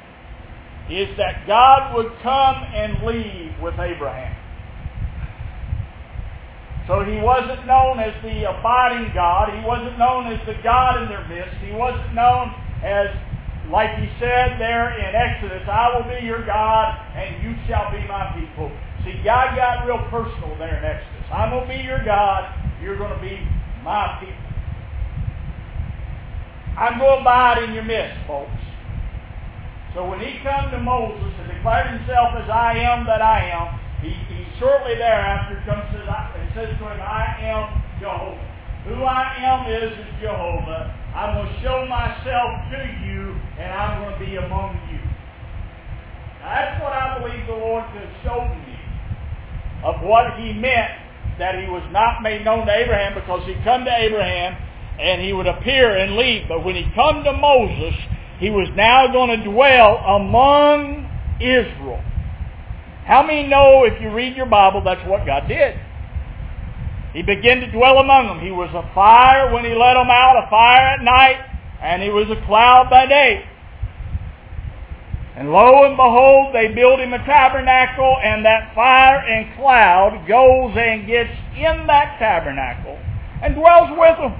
[0.90, 4.36] is that God would come and leave with Abraham.
[6.86, 9.50] So he wasn't known as the abiding God.
[9.50, 11.58] He wasn't known as the God in their midst.
[11.58, 12.54] He wasn't known
[12.86, 13.10] as,
[13.70, 18.06] like he said there in Exodus, I will be your God and you shall be
[18.06, 18.70] my people.
[19.02, 21.26] See, God got real personal there in Exodus.
[21.32, 22.54] I'm going to be your God.
[22.80, 23.42] You're going to be
[23.82, 24.46] my people.
[26.78, 28.52] I'm going to abide in your midst, folks.
[29.94, 33.80] So when he come to Moses and declared himself as I am that I am,
[34.04, 38.56] he, he shortly thereafter comes to and says to him, I am Jehovah.
[38.86, 40.94] Who I am is, Jehovah.
[41.14, 45.00] I'm going to show myself to you, and I'm going to be among you.
[46.40, 48.78] That's what I believe the Lord has shown me
[49.82, 50.92] of what he meant
[51.38, 54.56] that he was not made known to Abraham because he come to Abraham
[55.00, 56.48] and he would appear and leave.
[56.48, 57.94] But when he come to Moses,
[58.38, 62.00] he was now going to dwell among Israel.
[63.06, 65.78] How many know if you read your Bible, that's what God did?
[67.12, 68.40] He began to dwell among them.
[68.40, 71.38] He was a fire when he let them out, a fire at night,
[71.80, 73.46] and he was a cloud by day.
[75.36, 80.74] And lo and behold, they build him a tabernacle, and that fire and cloud goes
[80.76, 82.98] and gets in that tabernacle
[83.40, 84.34] and dwells with them.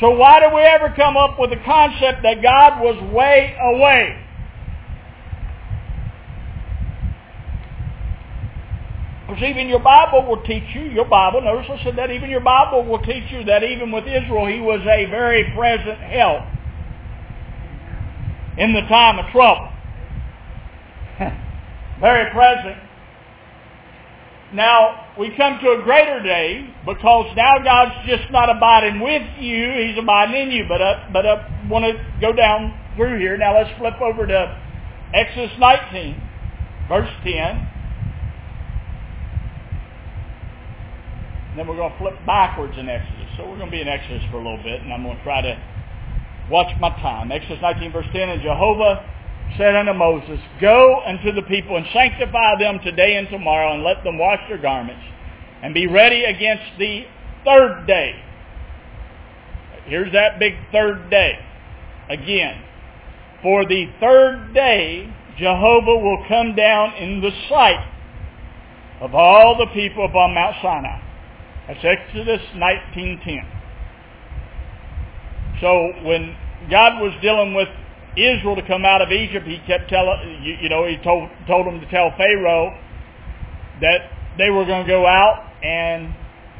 [0.00, 4.16] So why do we ever come up with the concept that God was way away?
[9.32, 12.42] Because even your Bible will teach you, your Bible, notice I said that even your
[12.42, 16.44] Bible will teach you that even with Israel, he was a very present help
[18.58, 19.72] in the time of trouble.
[22.00, 22.76] very present.
[24.52, 29.86] Now, we come to a greater day because now God's just not abiding with you,
[29.86, 30.66] He's abiding in you.
[30.68, 33.38] But, uh, but I want to go down through here.
[33.38, 34.60] Now let's flip over to
[35.14, 36.20] Exodus 19,
[36.90, 37.71] verse 10.
[41.52, 43.28] And then we're going to flip backwards in Exodus.
[43.36, 45.22] So we're going to be in Exodus for a little bit, and I'm going to
[45.22, 45.60] try to
[46.50, 47.30] watch my time.
[47.30, 49.04] Exodus 19, verse 10, And Jehovah
[49.58, 54.02] said unto Moses, Go unto the people and sanctify them today and tomorrow, and let
[54.02, 55.04] them wash their garments,
[55.62, 57.04] and be ready against the
[57.44, 58.16] third day.
[59.84, 61.38] Here's that big third day.
[62.08, 62.62] Again,
[63.42, 67.84] for the third day Jehovah will come down in the sight
[69.02, 71.11] of all the people upon Mount Sinai.
[71.68, 73.60] That's Exodus 19.10.
[75.60, 76.36] So when
[76.70, 77.68] God was dealing with
[78.16, 81.66] Israel to come out of Egypt, he kept telling, you, you know, he told, told
[81.66, 82.76] them to tell Pharaoh
[83.80, 86.14] that they were going to go out and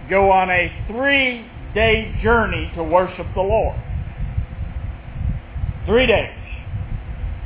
[0.08, 3.76] go on a three-day journey to worship the Lord.
[5.86, 6.41] Three days.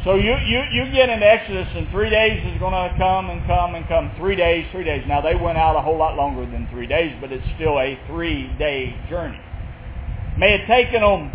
[0.06, 3.44] So you, you, you get into Exodus and three days is going to come and
[3.44, 4.12] come and come.
[4.16, 5.02] Three days, three days.
[5.08, 7.98] Now they went out a whole lot longer than three days, but it's still a
[8.06, 9.40] three-day journey.
[10.38, 11.32] May have taken them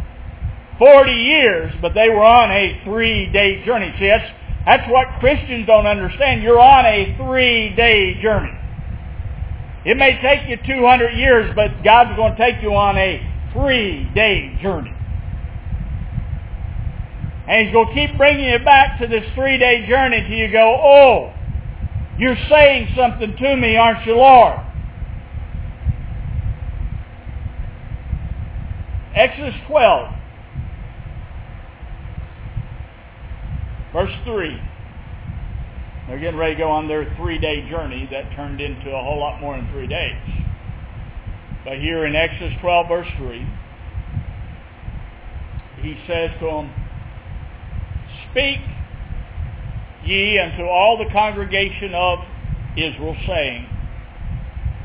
[0.80, 3.94] 40 years, but they were on a three-day journey.
[4.00, 4.32] See, that's,
[4.66, 6.42] that's what Christians don't understand.
[6.42, 8.58] You're on a three-day journey.
[9.84, 13.20] It may take you 200 years, but God's going to take you on a
[13.52, 14.96] three-day journey.
[17.52, 20.80] And he's going to keep bringing you back to this three-day journey until you go,
[20.82, 21.34] oh,
[22.18, 24.58] you're saying something to me, aren't you, Lord?
[29.14, 30.14] Exodus 12,
[33.92, 34.62] verse 3.
[36.08, 39.42] They're getting ready to go on their three-day journey that turned into a whole lot
[39.42, 40.16] more than three days.
[41.66, 43.46] But here in Exodus 12, verse 3,
[45.82, 46.74] he says to them,
[48.32, 48.60] Speak
[50.04, 52.20] ye unto all the congregation of
[52.78, 53.68] Israel, saying,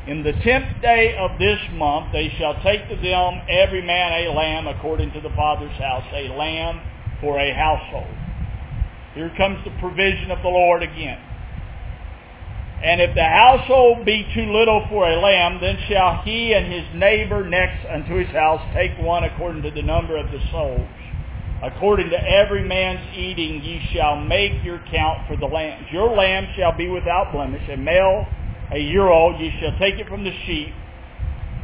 [0.07, 4.31] In the tenth day of this month they shall take to them every man a
[4.31, 6.81] lamb according to the father's house, a lamb
[7.21, 8.13] for a household.
[9.15, 11.19] Here comes the provision of the Lord again.
[12.83, 16.85] And if the household be too little for a lamb, then shall he and his
[16.93, 20.87] neighbor next unto his house take one according to the number of the souls.
[21.63, 25.87] According to every man's eating ye shall make your count for the lambs.
[25.91, 28.25] Your lamb shall be without blemish, a male,
[28.71, 29.39] a year old.
[29.39, 30.73] Ye shall take it from the sheep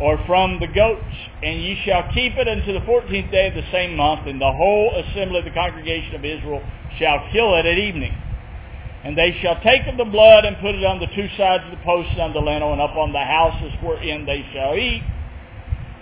[0.01, 3.69] or from the goats, and ye shall keep it unto the fourteenth day of the
[3.71, 6.63] same month, and the whole assembly of the congregation of Israel
[6.97, 8.13] shall kill it at evening.
[9.03, 11.71] And they shall take of the blood and put it on the two sides of
[11.71, 15.03] the posts on the lintel and up on the houses wherein they shall eat.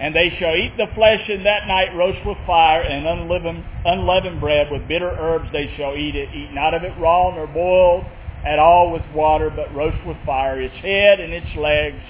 [0.02, 4.40] And they shall eat the flesh in that night roast with fire and unleavened, unleavened
[4.40, 6.30] bread with bitter herbs they shall eat it.
[6.34, 8.06] Eat not of it raw nor boiled
[8.44, 12.02] at all with water, but roast with fire its head and its legs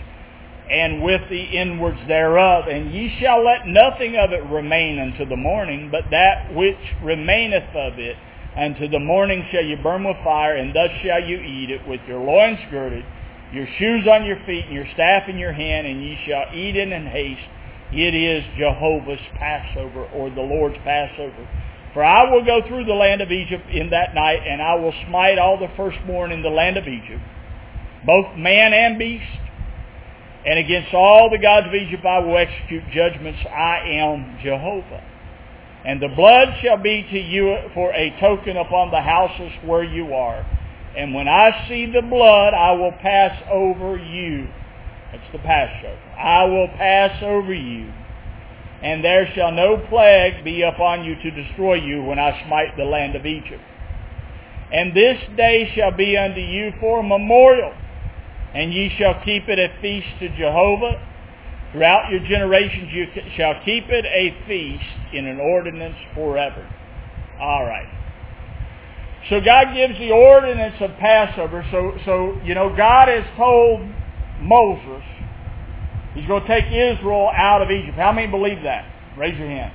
[0.72, 2.66] and with the inwards thereof.
[2.70, 7.76] And ye shall let nothing of it remain unto the morning, but that which remaineth
[7.76, 8.16] of it
[8.56, 12.00] unto the morning shall you burn with fire, and thus shall you eat it with
[12.08, 13.04] your loins girded,
[13.52, 16.78] your shoes on your feet, and your staff in your hand, and ye shall eat
[16.78, 17.42] it in haste.
[17.94, 21.48] It is Jehovah's Passover, or the Lord's Passover.
[21.94, 24.94] For I will go through the land of Egypt in that night, and I will
[25.08, 27.22] smite all the firstborn in the land of Egypt,
[28.06, 29.26] both man and beast.
[30.46, 33.40] And against all the gods of Egypt I will execute judgments.
[33.46, 35.04] I am Jehovah.
[35.86, 40.14] And the blood shall be to you for a token upon the houses where you
[40.14, 40.46] are.
[40.96, 44.48] And when I see the blood, I will pass over you.
[45.12, 46.00] That's the Passover.
[46.18, 47.92] I will pass over you.
[48.84, 52.84] And there shall no plague be upon you to destroy you when I smite the
[52.84, 53.62] land of Egypt.
[54.74, 57.74] And this day shall be unto you for a memorial,
[58.56, 61.08] and ye shall keep it a feast to Jehovah
[61.72, 66.68] Throughout your generations you shall keep it a feast in an ordinance forever.
[67.40, 67.88] All right.
[69.30, 71.66] So God gives the ordinance of Passover.
[71.72, 73.88] So, so you know, God has told
[74.42, 75.04] Moses
[76.16, 77.98] he's going to take Israel out of Egypt.
[77.98, 78.86] How many believe that?
[79.18, 79.74] Raise your hand.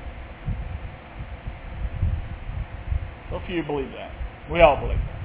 [3.31, 4.13] So few believe that.
[4.51, 5.17] We all believe that.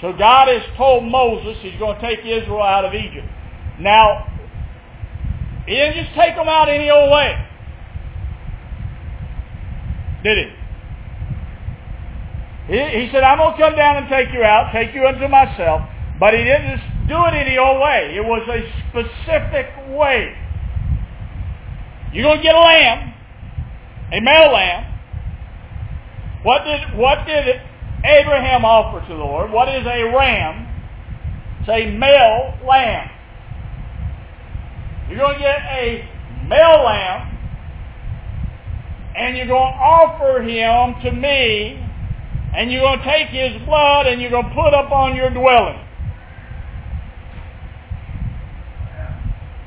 [0.00, 3.26] So God has told Moses he's going to take Israel out of Egypt.
[3.80, 4.26] Now,
[5.66, 7.48] he didn't just take them out any old way.
[10.24, 10.52] Did he?
[12.72, 15.26] He, he said, I'm going to come down and take you out, take you unto
[15.28, 15.82] myself.
[16.18, 18.16] But he didn't just do it any old way.
[18.16, 20.32] It was a specific way.
[22.12, 23.14] You're going to get a lamb,
[24.12, 24.88] a male lamb.
[26.42, 27.60] What did, what did
[28.04, 29.52] Abraham offer to the Lord?
[29.52, 30.68] What is a ram?
[31.60, 33.10] It's a male lamb.
[35.08, 36.08] You're going to get a
[36.48, 37.38] male lamb,
[39.16, 41.78] and you're going to offer him to me,
[42.56, 45.30] and you're going to take his blood, and you're going to put up on your
[45.30, 45.78] dwelling.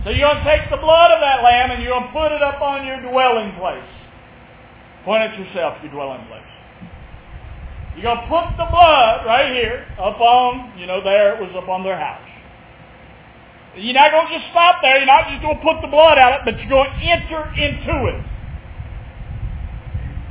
[0.05, 2.29] So you're going to take the blood of that lamb, and you're going to put
[2.29, 3.89] it up on your dwelling place.
[5.03, 6.45] Point at yourself, your dwelling place.
[7.97, 11.49] You're going to put the blood right here up on, you know, there it was
[11.57, 12.21] up on their house.
[13.73, 15.01] You're not going to just stop there.
[15.01, 17.01] You're not just going to put the blood out, of it, but you're going to
[17.01, 18.21] enter into it.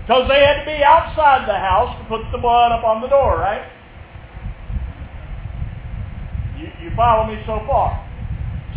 [0.07, 3.09] Because they had to be outside the house to put the blood up on the
[3.09, 3.67] door, right?
[6.63, 8.04] You, you follow me so far?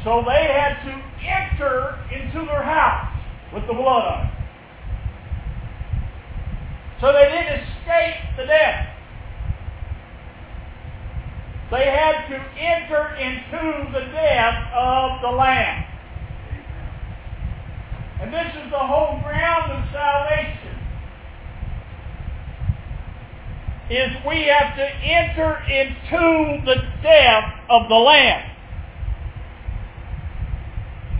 [0.07, 3.11] So they had to enter into their house
[3.53, 4.31] with the blood on it.
[7.01, 8.87] So they didn't escape the death.
[11.71, 15.83] They had to enter into the death of the Lamb.
[18.21, 20.79] And this is the whole ground of salvation.
[23.89, 28.56] Is we have to enter into the death of the Lamb.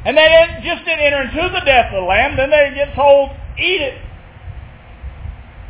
[0.07, 2.95] And they didn't, just didn't enter into the death of the Lamb, then they get
[2.95, 4.01] told, eat it.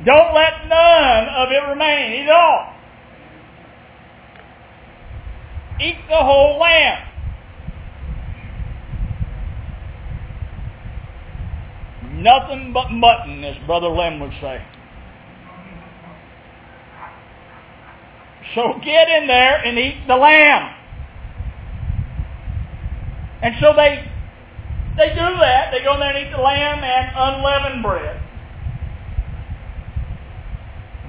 [0.05, 2.13] Don't let none of it remain.
[2.13, 2.73] Eat it all.
[5.81, 7.07] Eat the whole lamb.
[12.21, 14.63] Nothing but mutton, as Brother Lem would say.
[18.53, 20.75] So get in there and eat the lamb.
[23.41, 24.11] And so they
[24.97, 25.69] they do that.
[25.71, 28.19] They go in there and eat the lamb and unleavened bread.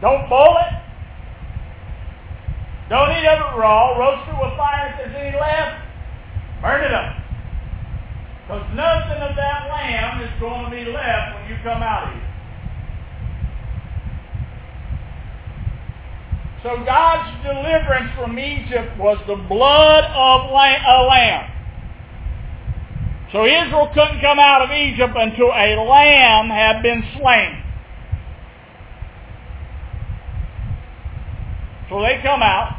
[0.01, 0.75] Don't boil it.
[2.89, 3.97] Don't eat of it raw.
[3.99, 5.83] Roast it with fire if there's any left.
[6.63, 7.17] Burn it up.
[8.45, 12.15] Because nothing of that lamb is going to be left when you come out of
[12.15, 12.29] here.
[16.63, 21.58] So God's deliverance from Egypt was the blood of a lamb.
[23.33, 27.63] So Israel couldn't come out of Egypt until a lamb had been slain.
[31.91, 32.77] So they come out,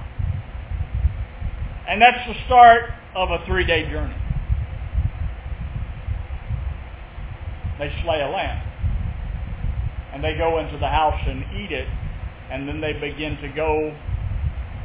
[1.88, 4.16] and that's the start of a three-day journey.
[7.80, 8.66] They slay a lamb.
[10.14, 11.88] And they go into the house and eat it,
[12.52, 13.96] and then they begin to go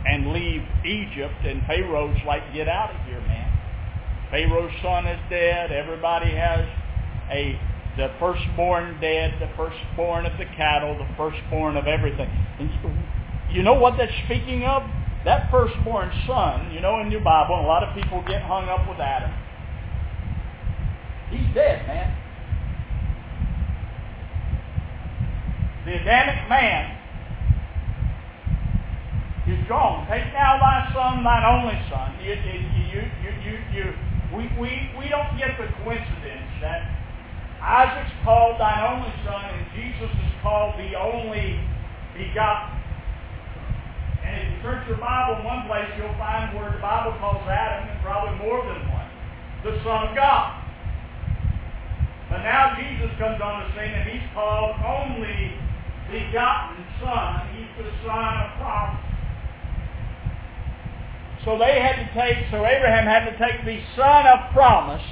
[0.07, 3.44] and leave Egypt, and Pharaoh's like, get out of here, man.
[4.35, 5.71] Pharaoh's son is dead.
[5.71, 6.67] Everybody has
[7.31, 7.57] a
[7.97, 12.29] the firstborn dead, the firstborn of the cattle, the firstborn of everything.
[12.59, 12.69] And
[13.53, 14.83] you know what that's speaking of?
[15.25, 18.89] That firstborn son, you know in your Bible, a lot of people get hung up
[18.89, 19.31] with Adam.
[21.31, 22.11] He's dead, man.
[25.87, 26.99] The Adamic man
[29.47, 30.09] is gone.
[30.09, 32.19] Take now thy son, thine only son.
[32.19, 32.59] You, you,
[32.91, 33.95] you, you, you,
[34.37, 36.91] we, we, we don't get the coincidence that
[37.63, 41.63] Isaac's called thine only son and Jesus is called the only
[42.13, 42.75] begotten.
[44.25, 47.45] And if you search your Bible in one place, you'll find where the Bible calls
[47.47, 49.09] Adam, and probably more than one,
[49.63, 50.65] the Son of God.
[52.31, 55.55] But now Jesus comes on the scene and he's called only
[56.11, 57.47] begotten Son.
[57.55, 59.14] He's the Son of promise.
[61.45, 65.05] So they had to take, so Abraham had to take the son of promise.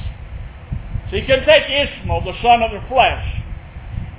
[1.10, 3.42] So he couldn't take Ishmael, the son of the flesh.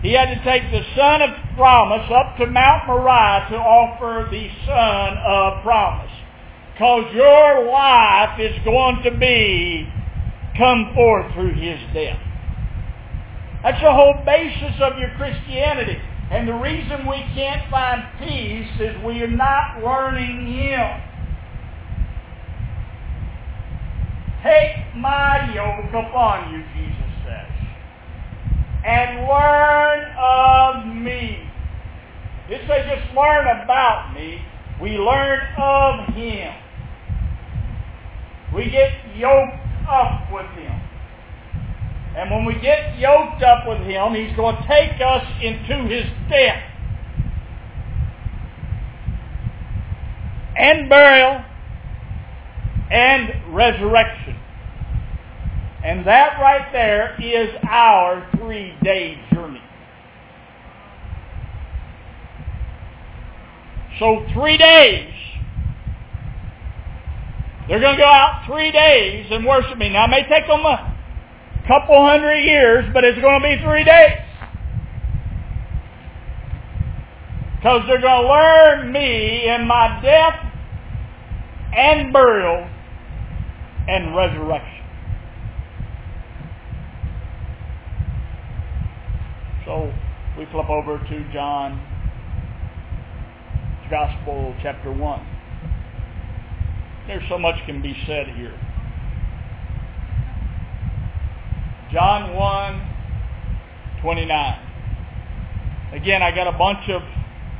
[0.04, 4.48] He had to take the son of promise up to Mount Moriah to offer the
[4.66, 6.12] son of promise.
[6.74, 9.88] Because your life is going to be
[10.58, 12.20] come forth through his death.
[13.64, 15.98] That's the whole basis of your Christianity.
[16.30, 21.13] And the reason we can't find peace is we are not learning him.
[24.44, 27.48] Take my yoke upon you, Jesus says,
[28.86, 31.50] and learn of me.
[32.50, 34.42] This says just learn about me.
[34.82, 36.54] We learn of him.
[38.54, 40.82] We get yoked up with him.
[42.18, 46.06] And when we get yoked up with him, he's going to take us into his
[46.30, 46.64] death
[50.58, 51.44] and burial
[52.92, 54.38] and resurrection.
[55.84, 59.62] And that right there is our three-day journey.
[64.00, 65.14] So three days.
[67.68, 69.90] They're going to go out three days and worship me.
[69.90, 70.98] Now it may take them a
[71.68, 74.20] couple hundred years, but it's going to be three days.
[77.58, 80.40] Because they're going to learn me in my death
[81.76, 82.70] and burial
[83.88, 84.86] and resurrection.
[89.66, 89.94] So
[90.38, 91.80] we flip over to John's
[93.90, 95.28] Gospel, chapter 1.
[97.08, 98.58] There's so much can be said here.
[101.92, 104.60] John 1, 29.
[105.94, 107.02] Again, I got a bunch of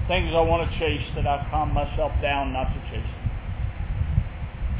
[0.08, 3.23] things I want to chase that I've calmed myself down not to chase.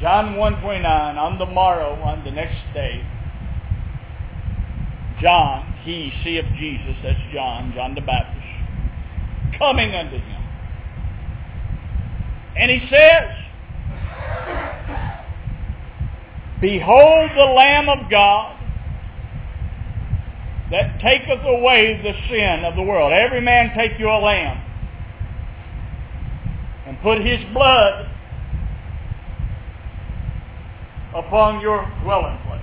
[0.04, 3.02] John 1.29, on the morrow, on the next day,
[5.22, 8.46] John, he, see of Jesus, that's John, John the Baptist,
[9.58, 10.44] coming unto him.
[12.58, 13.30] And he says,
[16.60, 18.60] Behold the Lamb of God
[20.70, 23.14] that taketh away the sin of the world.
[23.14, 24.62] Every man take you a lamb
[26.88, 28.10] and put his blood
[31.16, 32.62] upon your dwelling place.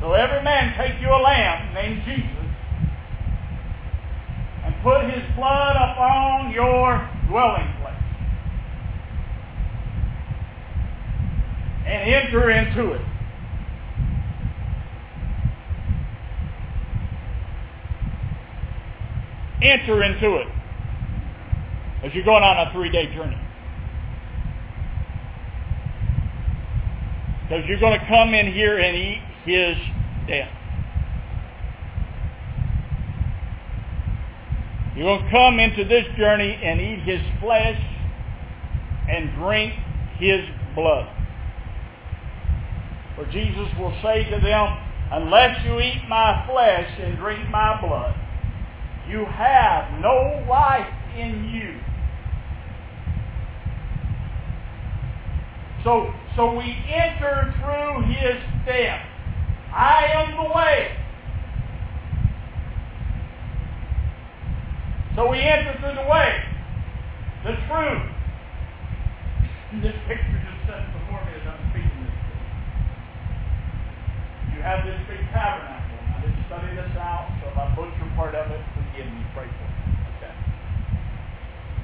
[0.00, 2.36] So every man take you a lamb named Jesus
[4.64, 7.94] and put his blood upon your dwelling place.
[11.86, 13.00] And enter into it.
[19.62, 20.48] Enter into it
[22.04, 23.38] as you're going on a three-day journey.
[27.48, 29.76] Because you're going to come in here and eat his
[30.26, 30.50] death.
[34.96, 37.78] You're going to come into this journey and eat his flesh
[39.08, 39.74] and drink
[40.18, 40.40] his
[40.74, 41.08] blood.
[43.14, 44.78] For Jesus will say to them,
[45.12, 48.16] Unless you eat my flesh and drink my blood,
[49.08, 51.85] you have no life in you.
[55.86, 59.06] So, so we enter through his death.
[59.70, 60.90] I am the way.
[65.14, 66.42] So we enter through the way,
[67.44, 68.02] the truth.
[69.82, 72.18] This picture just set before me as I'm speaking this.
[74.56, 76.02] You have this big tabernacle.
[76.02, 79.22] I didn't study this out, so if I butcher part of it, forgive me.
[79.34, 79.94] Pray for me.
[80.18, 80.34] Okay.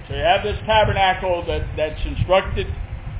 [0.09, 2.66] So you have this tabernacle that, that's instructed.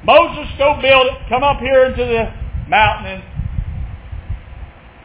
[0.05, 1.29] Moses, go build it.
[1.29, 2.33] Come up here into the
[2.69, 3.23] mountain.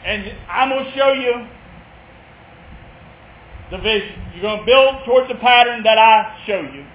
[0.05, 1.47] And, and I'm going to show you
[3.69, 4.15] the vision.
[4.33, 6.85] You're going to build towards the pattern that I show you.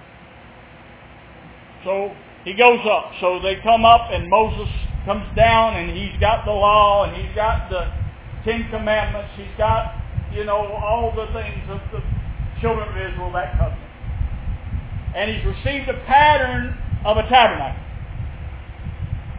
[1.83, 3.11] So he goes up.
[3.21, 4.67] So they come up and Moses
[5.05, 7.91] comes down and he's got the law and he's got the
[8.43, 9.31] Ten Commandments.
[9.35, 9.95] He's got,
[10.33, 12.03] you know, all the things of the
[12.59, 13.79] children of Israel, that covenant.
[15.15, 17.82] And he's received a pattern of a tabernacle.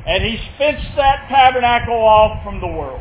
[0.06, 3.00] And he's fenced that tabernacle off from the world.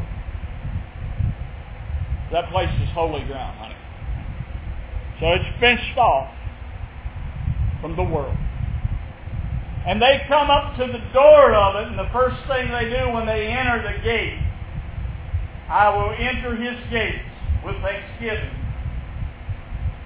[2.32, 3.76] That place is holy ground, honey.
[5.20, 6.34] So it's fenced off
[7.82, 8.38] from the world.
[9.86, 13.12] And they come up to the door of it, and the first thing they do
[13.12, 14.40] when they enter the gate,
[15.68, 17.28] I will enter his gates
[17.66, 18.56] with thanksgiving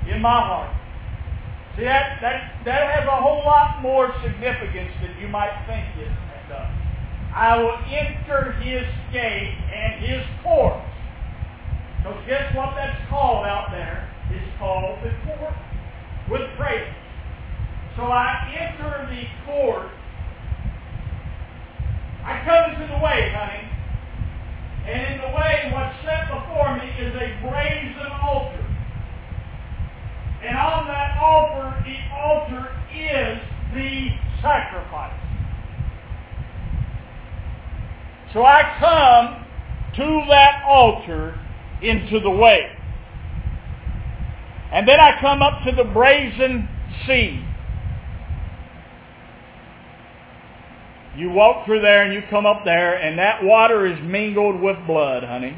[0.09, 0.75] in my heart.
[1.77, 6.11] See, that, that, that has a whole lot more significance than you might think it
[6.49, 6.76] does.
[7.33, 10.85] I will enter his gate and his courts.
[12.03, 14.09] So guess what that's called out there?
[14.31, 15.53] It's called the court
[16.29, 16.93] with praise.
[17.95, 19.89] So I enter the court.
[22.23, 23.67] I come into the way, honey.
[24.87, 28.65] And in the way, what's set before me is a brazen altar.
[30.43, 33.39] And on that altar, the altar is
[33.73, 34.09] the
[34.41, 35.26] sacrifice.
[38.37, 39.45] So I come
[39.95, 41.39] to that altar
[41.81, 42.69] into the way.
[44.71, 46.69] And then I come up to the brazen
[47.07, 47.43] sea.
[51.17, 54.77] You walk through there and you come up there and that water is mingled with
[54.85, 55.57] blood, honey.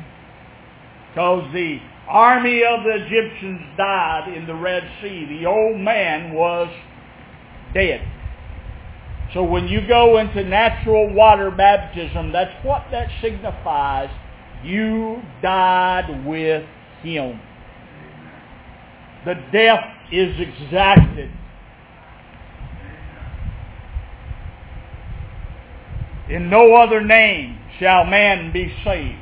[1.09, 5.25] Because the army of the Egyptians died in the Red Sea.
[5.25, 6.69] The old man was
[7.73, 8.07] dead.
[9.33, 14.09] So when you go into natural water baptism, that's what that signifies.
[14.63, 16.65] You died with
[17.03, 17.39] him.
[19.25, 21.31] The death is exacted.
[26.29, 29.19] In no other name shall man be saved.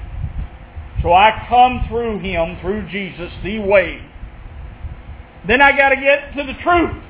[1.01, 4.01] So I come through him, through Jesus, the way.
[5.47, 7.03] Then I got to get to the truth.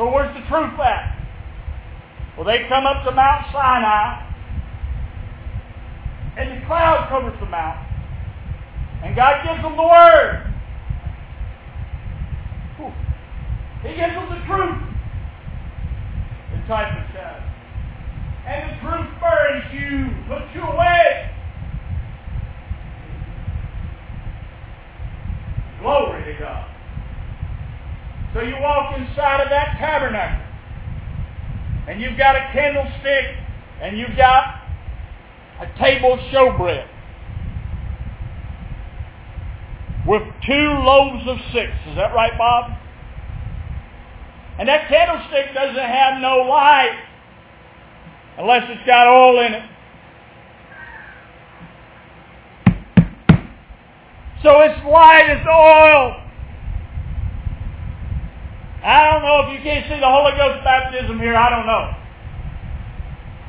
[0.00, 1.14] So where's the truth at?
[2.34, 4.32] Well, they come up to Mount Sinai,
[6.38, 7.84] and the cloud covers the mountain.
[9.04, 10.46] And God gives them the Word.
[13.82, 14.80] He gives them the truth.
[16.52, 17.44] The type of shadow.
[18.46, 21.30] And the truth burns you, puts you away.
[25.82, 26.69] Glory to God.
[28.32, 30.46] So you walk inside of that tabernacle.
[31.88, 33.36] And you've got a candlestick
[33.80, 34.60] and you've got
[35.60, 36.86] a table of showbread
[40.06, 41.72] with two loaves of six.
[41.88, 42.72] Is that right, Bob?
[44.58, 46.98] And that candlestick doesn't have no light
[48.38, 49.62] unless it's got oil in it.
[54.42, 56.29] So it's light as oil.
[58.82, 61.36] I don't know if you can't see the Holy Ghost baptism here.
[61.36, 61.92] I don't know.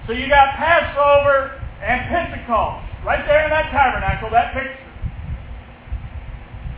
[0.07, 4.77] So you got Passover and Pentecost right there in that tabernacle, that picture.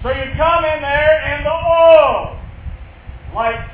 [0.04, 2.38] So you come in there and the oil
[3.34, 3.74] lights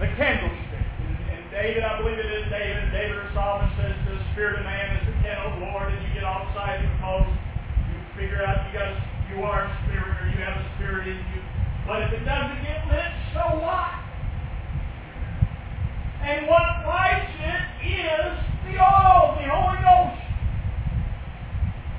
[0.00, 0.56] the candlestick.
[1.04, 4.64] And, and David, I believe it is David, David or Solomon says the spirit of
[4.64, 7.28] man is the candle of the Lord, and you get off the side because
[7.92, 8.96] you figure out you got a,
[9.28, 11.40] you are a spirit or you have a spirit in you.
[11.90, 13.90] But if it doesn't get lit, so what?
[16.22, 20.22] And what lights it is the oil, the Holy Ghost.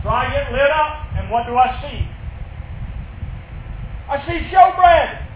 [0.01, 2.07] So I get lit up, and what do I see?
[4.07, 5.27] I see showbread.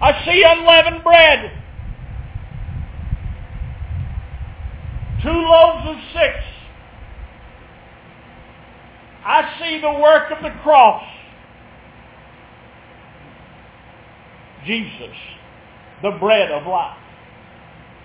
[0.00, 1.50] I see unleavened bread.
[5.24, 6.36] Two loaves of six.
[9.22, 11.02] I the work of the cross.
[14.66, 15.16] Jesus,
[16.02, 16.98] the bread of life.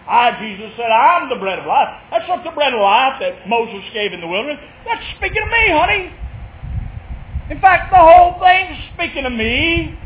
[0.08, 1.90] I, Jesus said, I'm the bread of life.
[2.12, 4.60] That's not the bread of life that Moses gave in the wilderness.
[4.86, 6.14] That's speaking of me, honey.
[7.50, 9.98] In fact, the whole thing's speaking of me.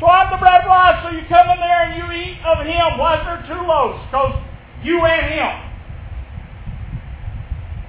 [0.00, 2.66] So I'm the bread of life, so you come in there and you eat of
[2.66, 2.98] him.
[2.98, 4.04] Why is there two loaves?
[4.10, 4.42] Because
[4.82, 5.65] you and him.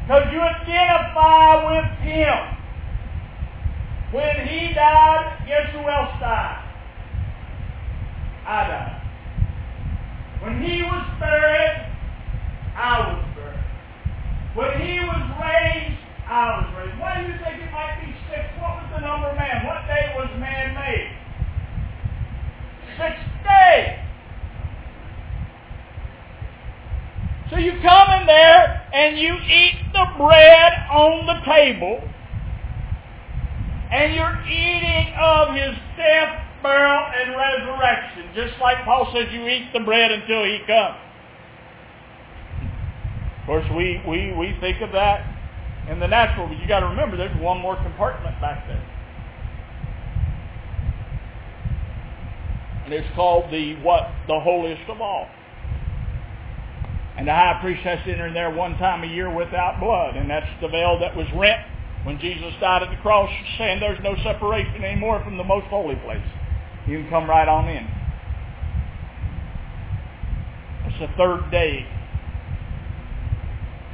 [0.07, 2.39] Because you identify with him.
[4.13, 6.63] When he died, guess who else died?
[8.47, 9.01] I died.
[10.43, 11.91] When he was buried,
[12.77, 13.59] I was buried.
[14.55, 16.97] When he was raised, I was raised.
[17.01, 18.47] Why do you think it might be six?
[18.61, 19.65] What was the number of man?
[19.67, 21.11] What day was man made?
[22.95, 24.06] Sixth day.
[27.49, 32.01] So you come in there and you eat the bread on the table
[33.91, 38.29] and you're eating of his death, burial, and resurrection.
[38.35, 40.97] Just like Paul says, you eat the bread until he comes.
[43.39, 45.23] Of course, we, we, we think of that
[45.89, 48.83] in the natural, but you got to remember there's one more compartment back there.
[52.83, 54.11] And it's called the what?
[54.27, 55.29] The holiest of all.
[57.17, 60.15] And the high priest has to enter there one time a year without blood.
[60.15, 61.65] And that's the veil that was rent
[62.03, 65.95] when Jesus died at the cross, saying there's no separation anymore from the most holy
[65.95, 66.23] place.
[66.87, 67.85] You can come right on in.
[70.85, 71.85] It's the third day.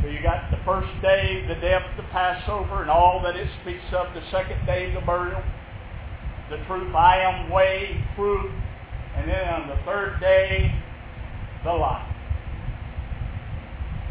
[0.01, 3.85] So you got the first day, the death, the Passover, and all that it speaks
[3.93, 4.13] of.
[4.13, 5.41] The second day, the burial.
[6.49, 8.51] The truth, I am way, truth.
[9.15, 10.75] And then on the third day,
[11.63, 12.12] the life.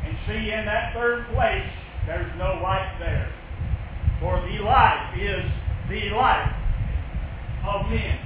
[0.05, 1.71] And see, in that third place,
[2.07, 3.33] there's no light there.
[4.21, 5.45] For the life is
[5.89, 6.55] the life
[7.67, 8.19] of men.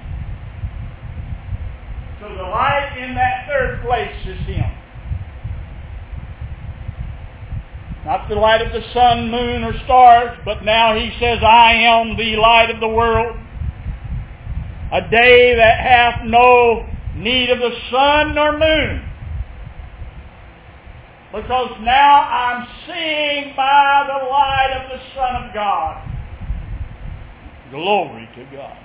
[2.20, 4.72] So the light in that third place is Him.
[8.06, 12.16] Not the light of the sun, moon, or stars, but now He says, I am
[12.16, 13.36] the light of the world.
[14.92, 19.05] A day that hath no need of the sun nor moon.
[21.36, 26.02] Because now I'm seeing by the light of the Son of God.
[27.70, 28.78] Glory to God.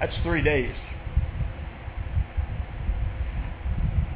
[0.00, 0.74] That's three days.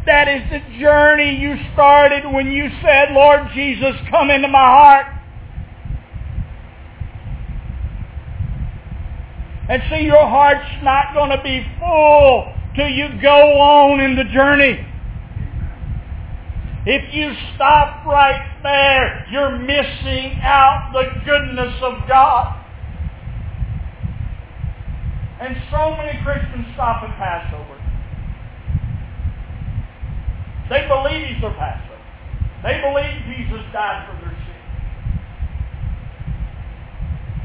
[0.06, 5.06] That is the journey you started when you said, Lord Jesus, come into my heart.
[9.68, 14.24] And see, your heart's not going to be full till you go on in the
[14.24, 14.86] journey.
[16.86, 22.60] If you stop right there, you're missing out the goodness of God.
[25.40, 27.80] And so many Christians stop at Passover.
[30.68, 32.00] They believe he's their Passover.
[32.62, 34.54] They believe Jesus died for their sins.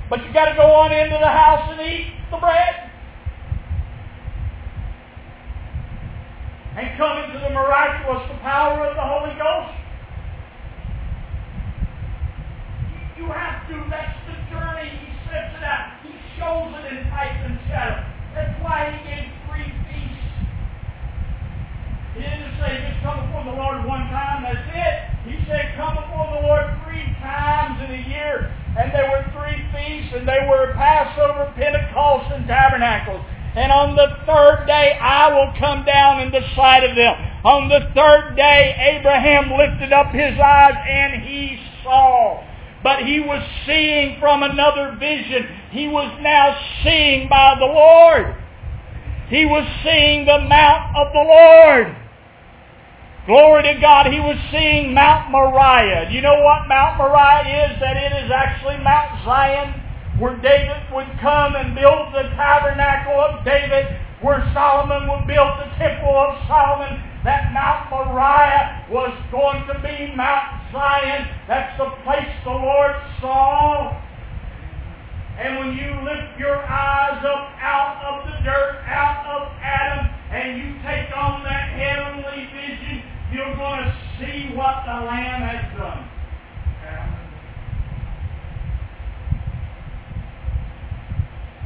[0.09, 2.88] But you got to go on into the house and eat the bread.
[6.77, 9.73] And come into the miraculous, the power of the Holy Ghost.
[13.17, 13.75] You have to.
[13.89, 14.89] That's the journey.
[14.89, 15.99] He sets it out.
[16.05, 18.05] He shows it in type and shadow.
[18.33, 20.29] That's why he gave three feasts.
[22.15, 24.95] He didn't say just come before the Lord one time, that's it.
[25.27, 28.55] He said come before the Lord three times in a year.
[28.77, 33.25] And there were three feasts, and they were Passover, Pentecost, and Tabernacles.
[33.55, 37.15] And on the third day I will come down in the sight of them.
[37.43, 42.45] On the third day Abraham lifted up his eyes and he saw.
[42.83, 45.47] But he was seeing from another vision.
[45.71, 48.35] He was now seeing by the Lord.
[49.29, 51.95] He was seeing the mount of the Lord.
[53.25, 54.07] Glory to God.
[54.07, 56.09] He was seeing Mount Moriah.
[56.09, 57.79] Do you know what Mount Moriah is?
[57.79, 59.78] That it is actually Mount Zion
[60.19, 63.87] where David would come and build the tabernacle of David,
[64.21, 70.13] where Solomon would build the temple of Solomon, that Mount Moriah was going to be
[70.15, 71.23] Mount Zion.
[71.47, 73.95] That's the place the Lord saw.
[75.39, 80.57] And when you lift your eyes up out of the dirt, out of Adam, and
[80.59, 86.08] you take on that heavenly vision, you're going to see what the Lamb has done.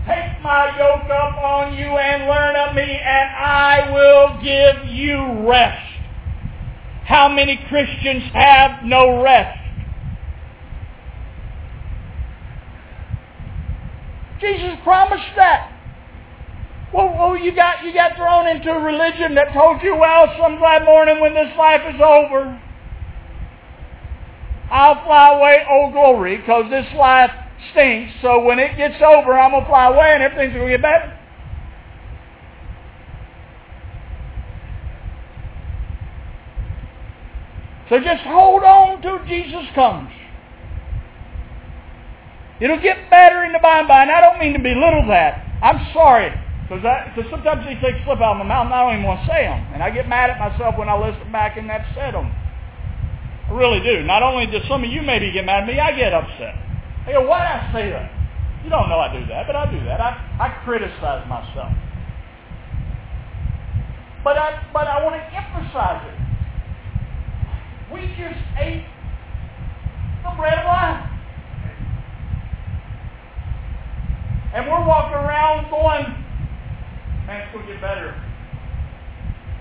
[0.07, 5.47] Take my yoke up on you and learn of me, and I will give you
[5.49, 5.93] rest.
[7.05, 9.59] How many Christians have no rest?
[14.41, 15.69] Jesus promised that.
[16.93, 20.83] Well, well, you got you got thrown into a religion that told you, well, someday
[20.85, 22.61] morning when this life is over,
[24.69, 27.31] I'll fly away, oh glory, because this life
[27.71, 28.13] stinks.
[28.21, 31.19] So when it gets over, I'm gonna fly away and everything's gonna get better.
[37.89, 40.09] So just hold on till Jesus comes.
[42.59, 45.45] It'll get better in the by and by, and I don't mean to belittle that.
[45.61, 46.31] I'm sorry,
[46.69, 49.27] because sometimes these things slip out of my mouth and I don't even want to
[49.27, 49.67] say them.
[49.73, 52.31] And I get mad at myself when I listen back and said them.
[53.49, 54.03] I really do.
[54.03, 56.55] Not only do some of you maybe get mad at me, I get upset.
[57.05, 58.11] I go, why did I say that?
[58.63, 59.99] You don't know I do that, but I do that.
[59.99, 61.71] I, I criticize myself.
[64.23, 66.19] But I, but I want to emphasize it.
[67.91, 68.87] We just ate
[70.23, 71.09] the bread of life.
[74.55, 76.07] And we're walking around going,
[77.27, 78.15] man, it's going to get better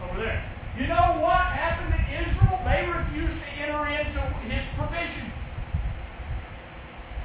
[0.04, 0.46] over there.
[0.78, 2.60] You know what happened to Israel?
[2.62, 5.31] They refused to enter into his provision.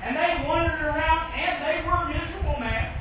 [0.07, 2.95] And they wandered around and they were miserable, man.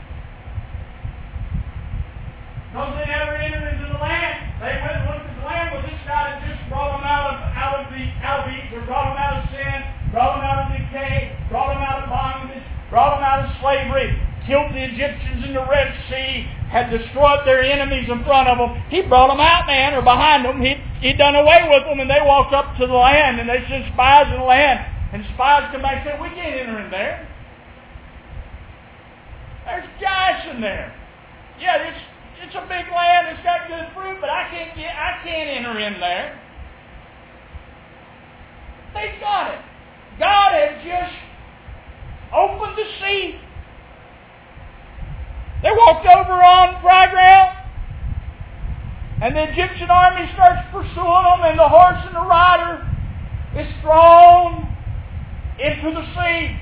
[2.74, 4.58] Because they never entered into the land.
[4.58, 7.30] They went and looked at the land, but this God had just brought them out
[7.30, 9.78] of, out of the out of Egypt, brought them out of sin,
[10.10, 14.18] brought them out of decay, brought them out of bondage, brought them out of slavery
[14.46, 18.80] killed the Egyptians in the Red Sea, had destroyed their enemies in front of them.
[18.88, 20.62] He brought them out, man, or behind them.
[20.62, 23.66] He he done away with them, and they walked up to the land, and they
[23.68, 24.95] sent spies in the land.
[25.12, 27.28] And spies come back and say, we can't enter in there.
[29.64, 30.94] There's giants in there.
[31.60, 32.02] Yeah, it's
[32.42, 33.28] it's a big land.
[33.32, 36.38] It's got good fruit, but I can't get I can't enter in there.
[38.94, 39.60] They've got it.
[40.18, 41.16] God had just
[42.32, 43.40] opened the sea
[45.62, 47.56] they walked over on dry ground.
[49.22, 52.86] And the Egyptian army starts pursuing them, and the horse and the rider
[53.56, 54.75] is thrown
[55.58, 56.60] into the sea.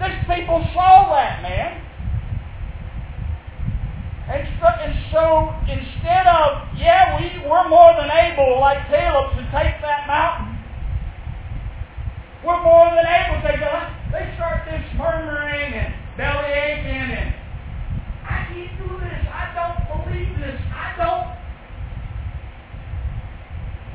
[0.00, 1.80] These people saw that, man.
[4.28, 9.42] And so, and so instead of, yeah, we, we're more than able, like Caleb, to
[9.52, 10.58] take that mountain,
[12.44, 13.92] we're more than able to take that.
[14.12, 17.34] They start this murmuring and belly aching and
[18.24, 19.26] I can't do this.
[19.28, 20.60] I don't believe this.
[20.72, 21.34] I don't.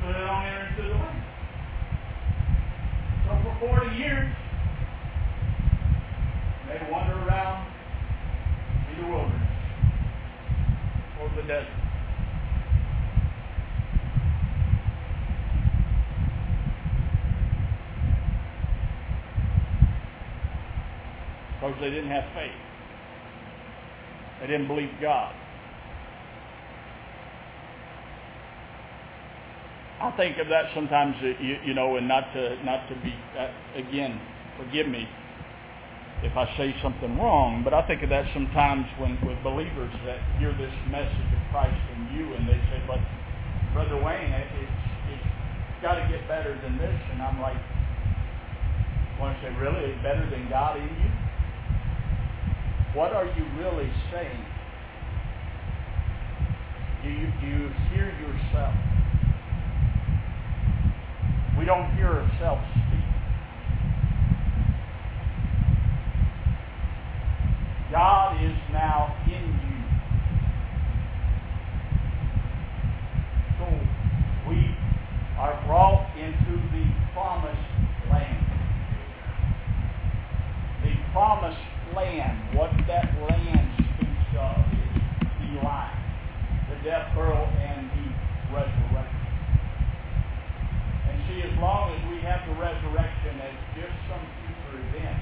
[0.03, 0.19] Enter
[0.81, 1.18] the land.
[3.59, 4.33] So for 40 years,
[6.67, 7.67] they wander around
[8.95, 9.41] in the wilderness
[11.19, 11.67] or the desert.
[21.59, 22.51] Because they didn't have faith.
[24.39, 25.35] They didn't believe God.
[30.01, 33.13] I think of that sometimes, uh, you, you know, and not to not to be
[33.37, 34.19] uh, again,
[34.57, 35.07] forgive me
[36.23, 40.19] if I say something wrong, but I think of that sometimes when with believers that
[40.39, 42.99] hear this message of Christ in you, and they say, "But
[43.73, 45.29] Brother Wayne, it, it's it's
[45.83, 47.59] got to get better than this," and I'm like,
[49.19, 51.11] want to say, "Really, better than God in you?"
[52.95, 54.45] What are you really saying?
[57.03, 58.73] Do you, do you hear yourself?
[61.59, 63.09] We don't hear ourselves speak.
[67.91, 69.79] God is now in you.
[73.57, 73.65] So
[74.47, 74.61] we
[75.37, 77.57] are brought into the promised
[78.09, 78.45] land.
[80.83, 81.59] The promised
[81.95, 85.01] land, what that land speaks of is
[85.41, 85.97] the life,
[86.69, 88.07] the death, burial, and the
[88.53, 89.19] resurrection.
[91.09, 95.21] And see, as long as we have the resurrection as just some future event,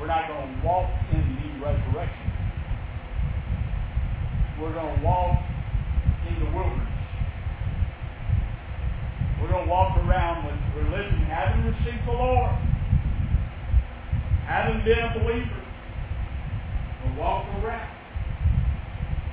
[0.00, 2.30] we're not going to walk in the resurrection.
[4.60, 5.38] We're going to walk
[6.28, 6.96] in the wilderness.
[9.40, 12.64] We're going to walk around with religion, having received the Lord
[14.46, 15.60] haven't been a believer,
[17.02, 17.90] We'll walk around.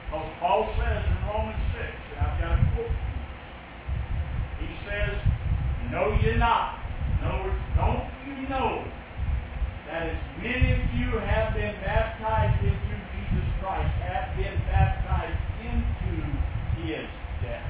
[0.07, 2.95] Because Paul says in Romans 6, and I've got a quote,
[4.59, 5.15] he says,
[5.91, 6.80] Know ye not,
[7.75, 8.83] don't you know
[9.87, 16.23] that as many of you have been baptized into Jesus Christ, have been baptized into
[16.81, 17.07] his
[17.41, 17.67] death?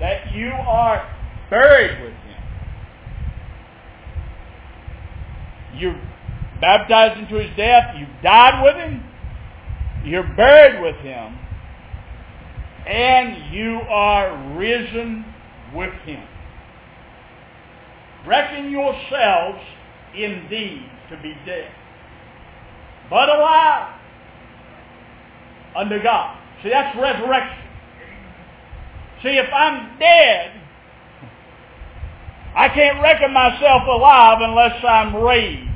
[0.00, 1.08] That you are
[1.50, 2.42] buried with him.
[5.76, 6.00] You're
[6.60, 7.96] baptized into his death.
[7.98, 9.02] You've died with him.
[10.04, 11.38] You're buried with him.
[12.86, 15.24] And you are risen
[15.74, 16.26] with him.
[18.26, 19.60] Reckon yourselves
[20.14, 21.70] indeed to be dead,
[23.10, 24.00] but alive
[25.76, 26.38] unto God.
[26.62, 27.64] See, that's resurrection.
[29.22, 30.52] See, if I'm dead,
[32.54, 35.70] I can't reckon myself alive unless I'm raised.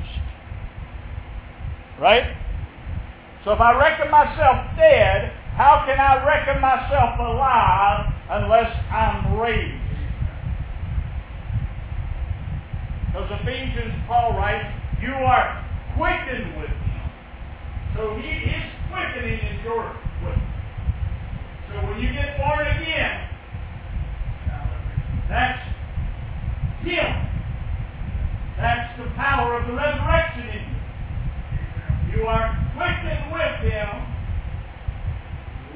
[2.00, 2.36] Right?
[3.44, 9.77] So if I reckon myself dead, how can I reckon myself alive unless I'm raised?
[13.18, 14.64] Because Ephesians, Paul writes,
[15.02, 15.66] you are
[15.96, 17.10] quickened with him.
[17.96, 19.92] So he, his quickening is your
[20.22, 20.46] quickening.
[21.68, 23.28] So when you get born again,
[25.28, 25.58] that's
[26.82, 27.26] him.
[28.56, 30.62] That's the power of the resurrection in
[32.14, 32.20] you.
[32.20, 33.88] You are quickened with him,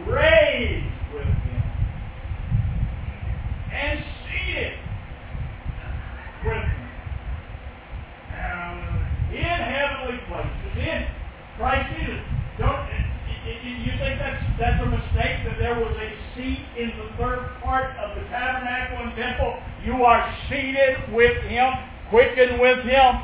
[0.07, 1.62] raised with him,
[3.72, 4.78] and seated
[6.45, 6.82] with him
[9.32, 11.09] in heavenly places, in
[11.57, 12.20] Christ Jesus.
[12.61, 12.84] Don't,
[13.64, 17.97] you think that's, that's a mistake that there was a seat in the third part
[17.97, 19.57] of the tabernacle and temple?
[19.84, 20.20] You are
[20.53, 21.72] seated with Him,
[22.11, 23.14] quickened with Him,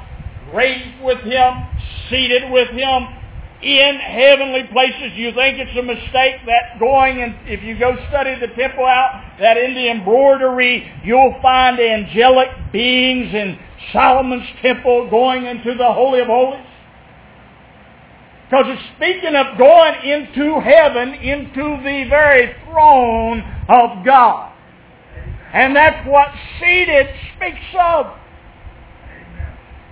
[0.55, 1.53] raised with Him,
[2.09, 3.07] seated with Him
[3.63, 5.13] in heavenly places.
[5.15, 9.37] You think it's a mistake that going and if you go study the temple out,
[9.41, 13.59] that in the embroidery you'll find angelic beings in
[13.93, 16.65] Solomon's temple going into the Holy of Holies?
[18.49, 24.55] Because it's speaking of going into heaven, into the very throne of God.
[25.53, 26.29] And that's what
[26.61, 28.07] seated speaks of.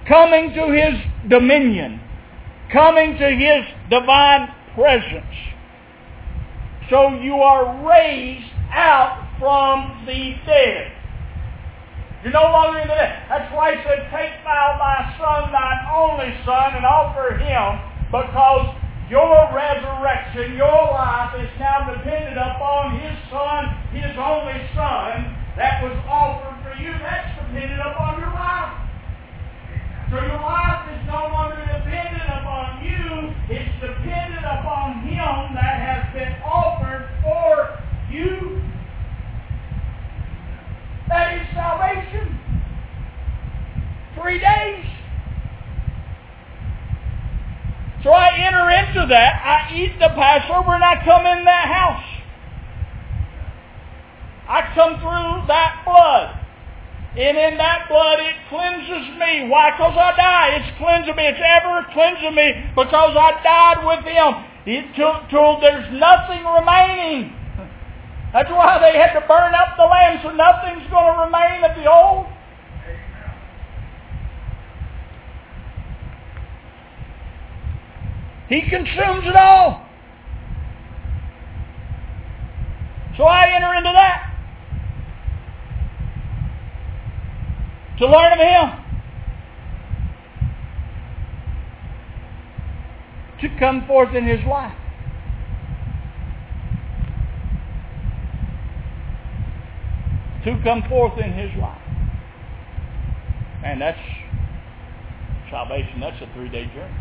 [0.07, 2.01] Coming to His dominion.
[2.73, 5.25] Coming to His divine presence.
[6.91, 10.93] So you are raised out from the dead.
[12.23, 13.27] You're no longer in the dead.
[13.29, 17.79] That's why he said, Take thou thy son, thine only son, and offer him
[18.11, 18.75] because
[19.11, 25.97] your resurrection, your life is now dependent upon His Son, His only Son, that was
[26.09, 26.93] offered for you.
[27.01, 28.77] That's dependent upon your life.
[30.11, 33.33] So your life is no longer dependent upon you.
[33.49, 37.83] It's dependent upon Him that has been offered for
[38.13, 38.63] you.
[41.09, 42.39] That is salvation.
[44.15, 44.85] Three days.
[48.03, 49.43] So I enter into that.
[49.43, 52.17] I eat the Passover and I come in that house.
[54.49, 56.47] I come through that blood.
[57.17, 59.49] And in that blood it cleanses me.
[59.49, 59.73] Why?
[59.73, 60.49] Because I die.
[60.61, 61.25] It's cleansing me.
[61.27, 64.45] It's ever cleansing me because I died with Him.
[64.67, 67.33] It till, till there's nothing remaining.
[68.33, 71.75] That's why they had to burn up the lamb so nothing's going to remain of
[71.75, 72.27] the old.
[78.49, 79.87] He consumes it all.
[83.17, 84.26] So I enter into that.
[87.99, 88.85] To learn of Him.
[93.41, 94.77] To come forth in His life.
[100.45, 101.81] To come forth in His life.
[103.65, 103.99] And that's
[105.51, 106.01] salvation.
[106.01, 106.95] That's a three-day journey.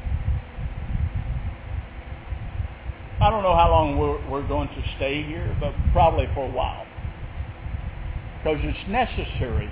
[3.21, 6.51] I don't know how long we're, we're going to stay here, but probably for a
[6.51, 6.85] while.
[8.37, 9.71] Because it's necessary.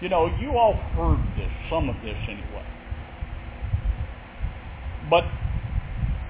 [0.00, 2.64] You know, you all heard this, some of this anyway.
[5.10, 5.24] But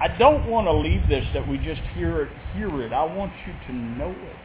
[0.01, 2.93] I don't want to leave this that we just hear it, hear it.
[2.93, 4.35] I want you to know it.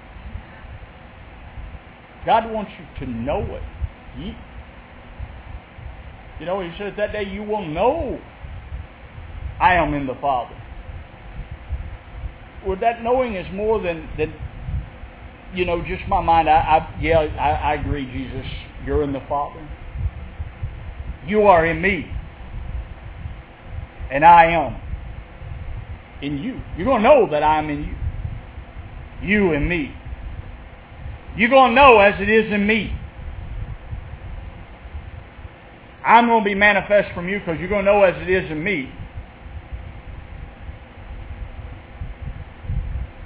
[2.27, 3.63] God wants you to know it.
[4.17, 4.35] He,
[6.41, 8.19] you know, he says that day you will know
[9.61, 10.57] I am in the Father
[12.67, 14.33] well, that knowing is more than than
[15.55, 16.49] you know just my mind.
[16.49, 18.47] I, I yeah, I, I agree, Jesus.
[18.87, 19.67] You're in the Father.
[21.27, 22.11] You are in me,
[24.11, 24.81] and I am
[26.21, 26.61] in you.
[26.77, 27.95] You're going to know that I'm in you.
[29.27, 29.95] You and me.
[31.37, 32.95] You're going to know as it is in me.
[36.05, 38.51] I'm going to be manifest from you because you're going to know as it is
[38.51, 38.93] in me.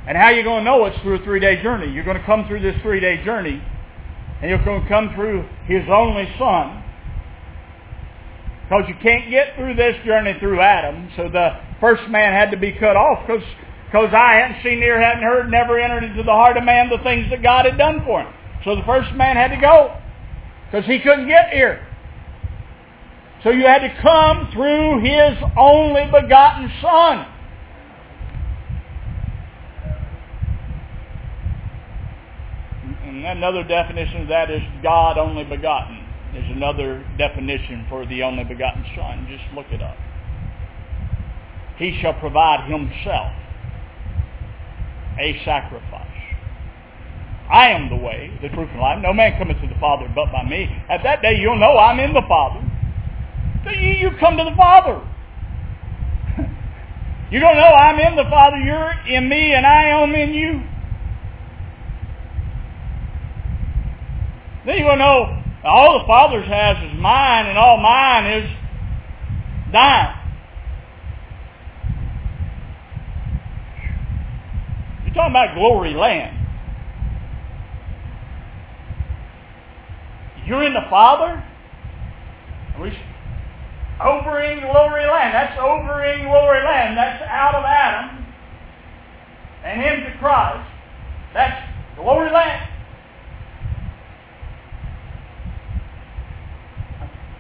[0.07, 1.93] And how are you going to know it's through a three-day journey?
[1.93, 3.61] You're going to come through this three-day journey
[4.41, 6.85] And you're going to come through His only Son.
[8.63, 11.11] Because you can't get through this journey through Adam.
[11.17, 13.43] So the first man had to be cut off because
[13.87, 17.03] because eye hadn't seen, ear hadn't heard, never entered into the heart of man the
[17.03, 18.35] things that God had done for him.
[18.63, 19.97] So the first man had to go
[20.67, 21.87] because he couldn't get here.
[23.43, 27.27] So you had to come through his only begotten Son.
[33.25, 36.05] Another definition of that is God only begotten.
[36.33, 39.27] There's another definition for the only begotten Son.
[39.31, 39.97] Just look it up.
[41.79, 43.33] He shall provide himself
[45.19, 46.07] a sacrifice.
[47.51, 48.99] I am the way, the truth, and life.
[49.03, 50.69] No man cometh to the Father but by me.
[50.91, 52.61] At that day you'll know I'm in the Father.
[53.73, 55.03] You come to the Father.
[57.31, 60.63] You don't know I'm in the Father, you're in me, and I am in you.
[64.69, 68.51] Then going to know all the Father has is mine, and all mine is
[69.73, 70.15] thine.
[75.07, 76.37] You're talking about glory land.
[80.45, 81.43] You're in the Father.
[82.79, 82.93] We
[84.05, 85.35] over in glory land.
[85.35, 86.95] That's over in glory land.
[86.95, 88.23] That's out of Adam
[89.65, 90.69] and into Christ.
[91.33, 91.59] That's
[91.97, 92.68] glory land.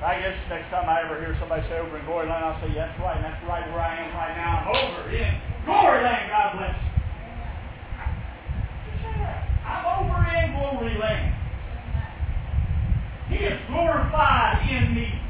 [0.01, 2.71] I guess next time I ever hear somebody say over in glory land, I'll say,
[2.73, 3.17] yeah, that's right.
[3.17, 4.63] And that's right where I am right now.
[4.63, 5.35] I'm over in
[5.67, 6.31] glory land.
[6.31, 6.89] God bless you.
[9.67, 11.35] I'm over in glory land.
[13.29, 15.21] He is glorified in me.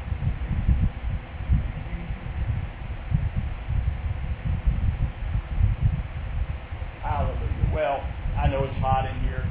[7.01, 7.71] Hallelujah.
[7.73, 8.03] Well,
[8.37, 9.49] I know it's hot in here.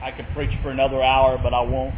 [0.00, 1.94] I could preach for another hour, but I won't.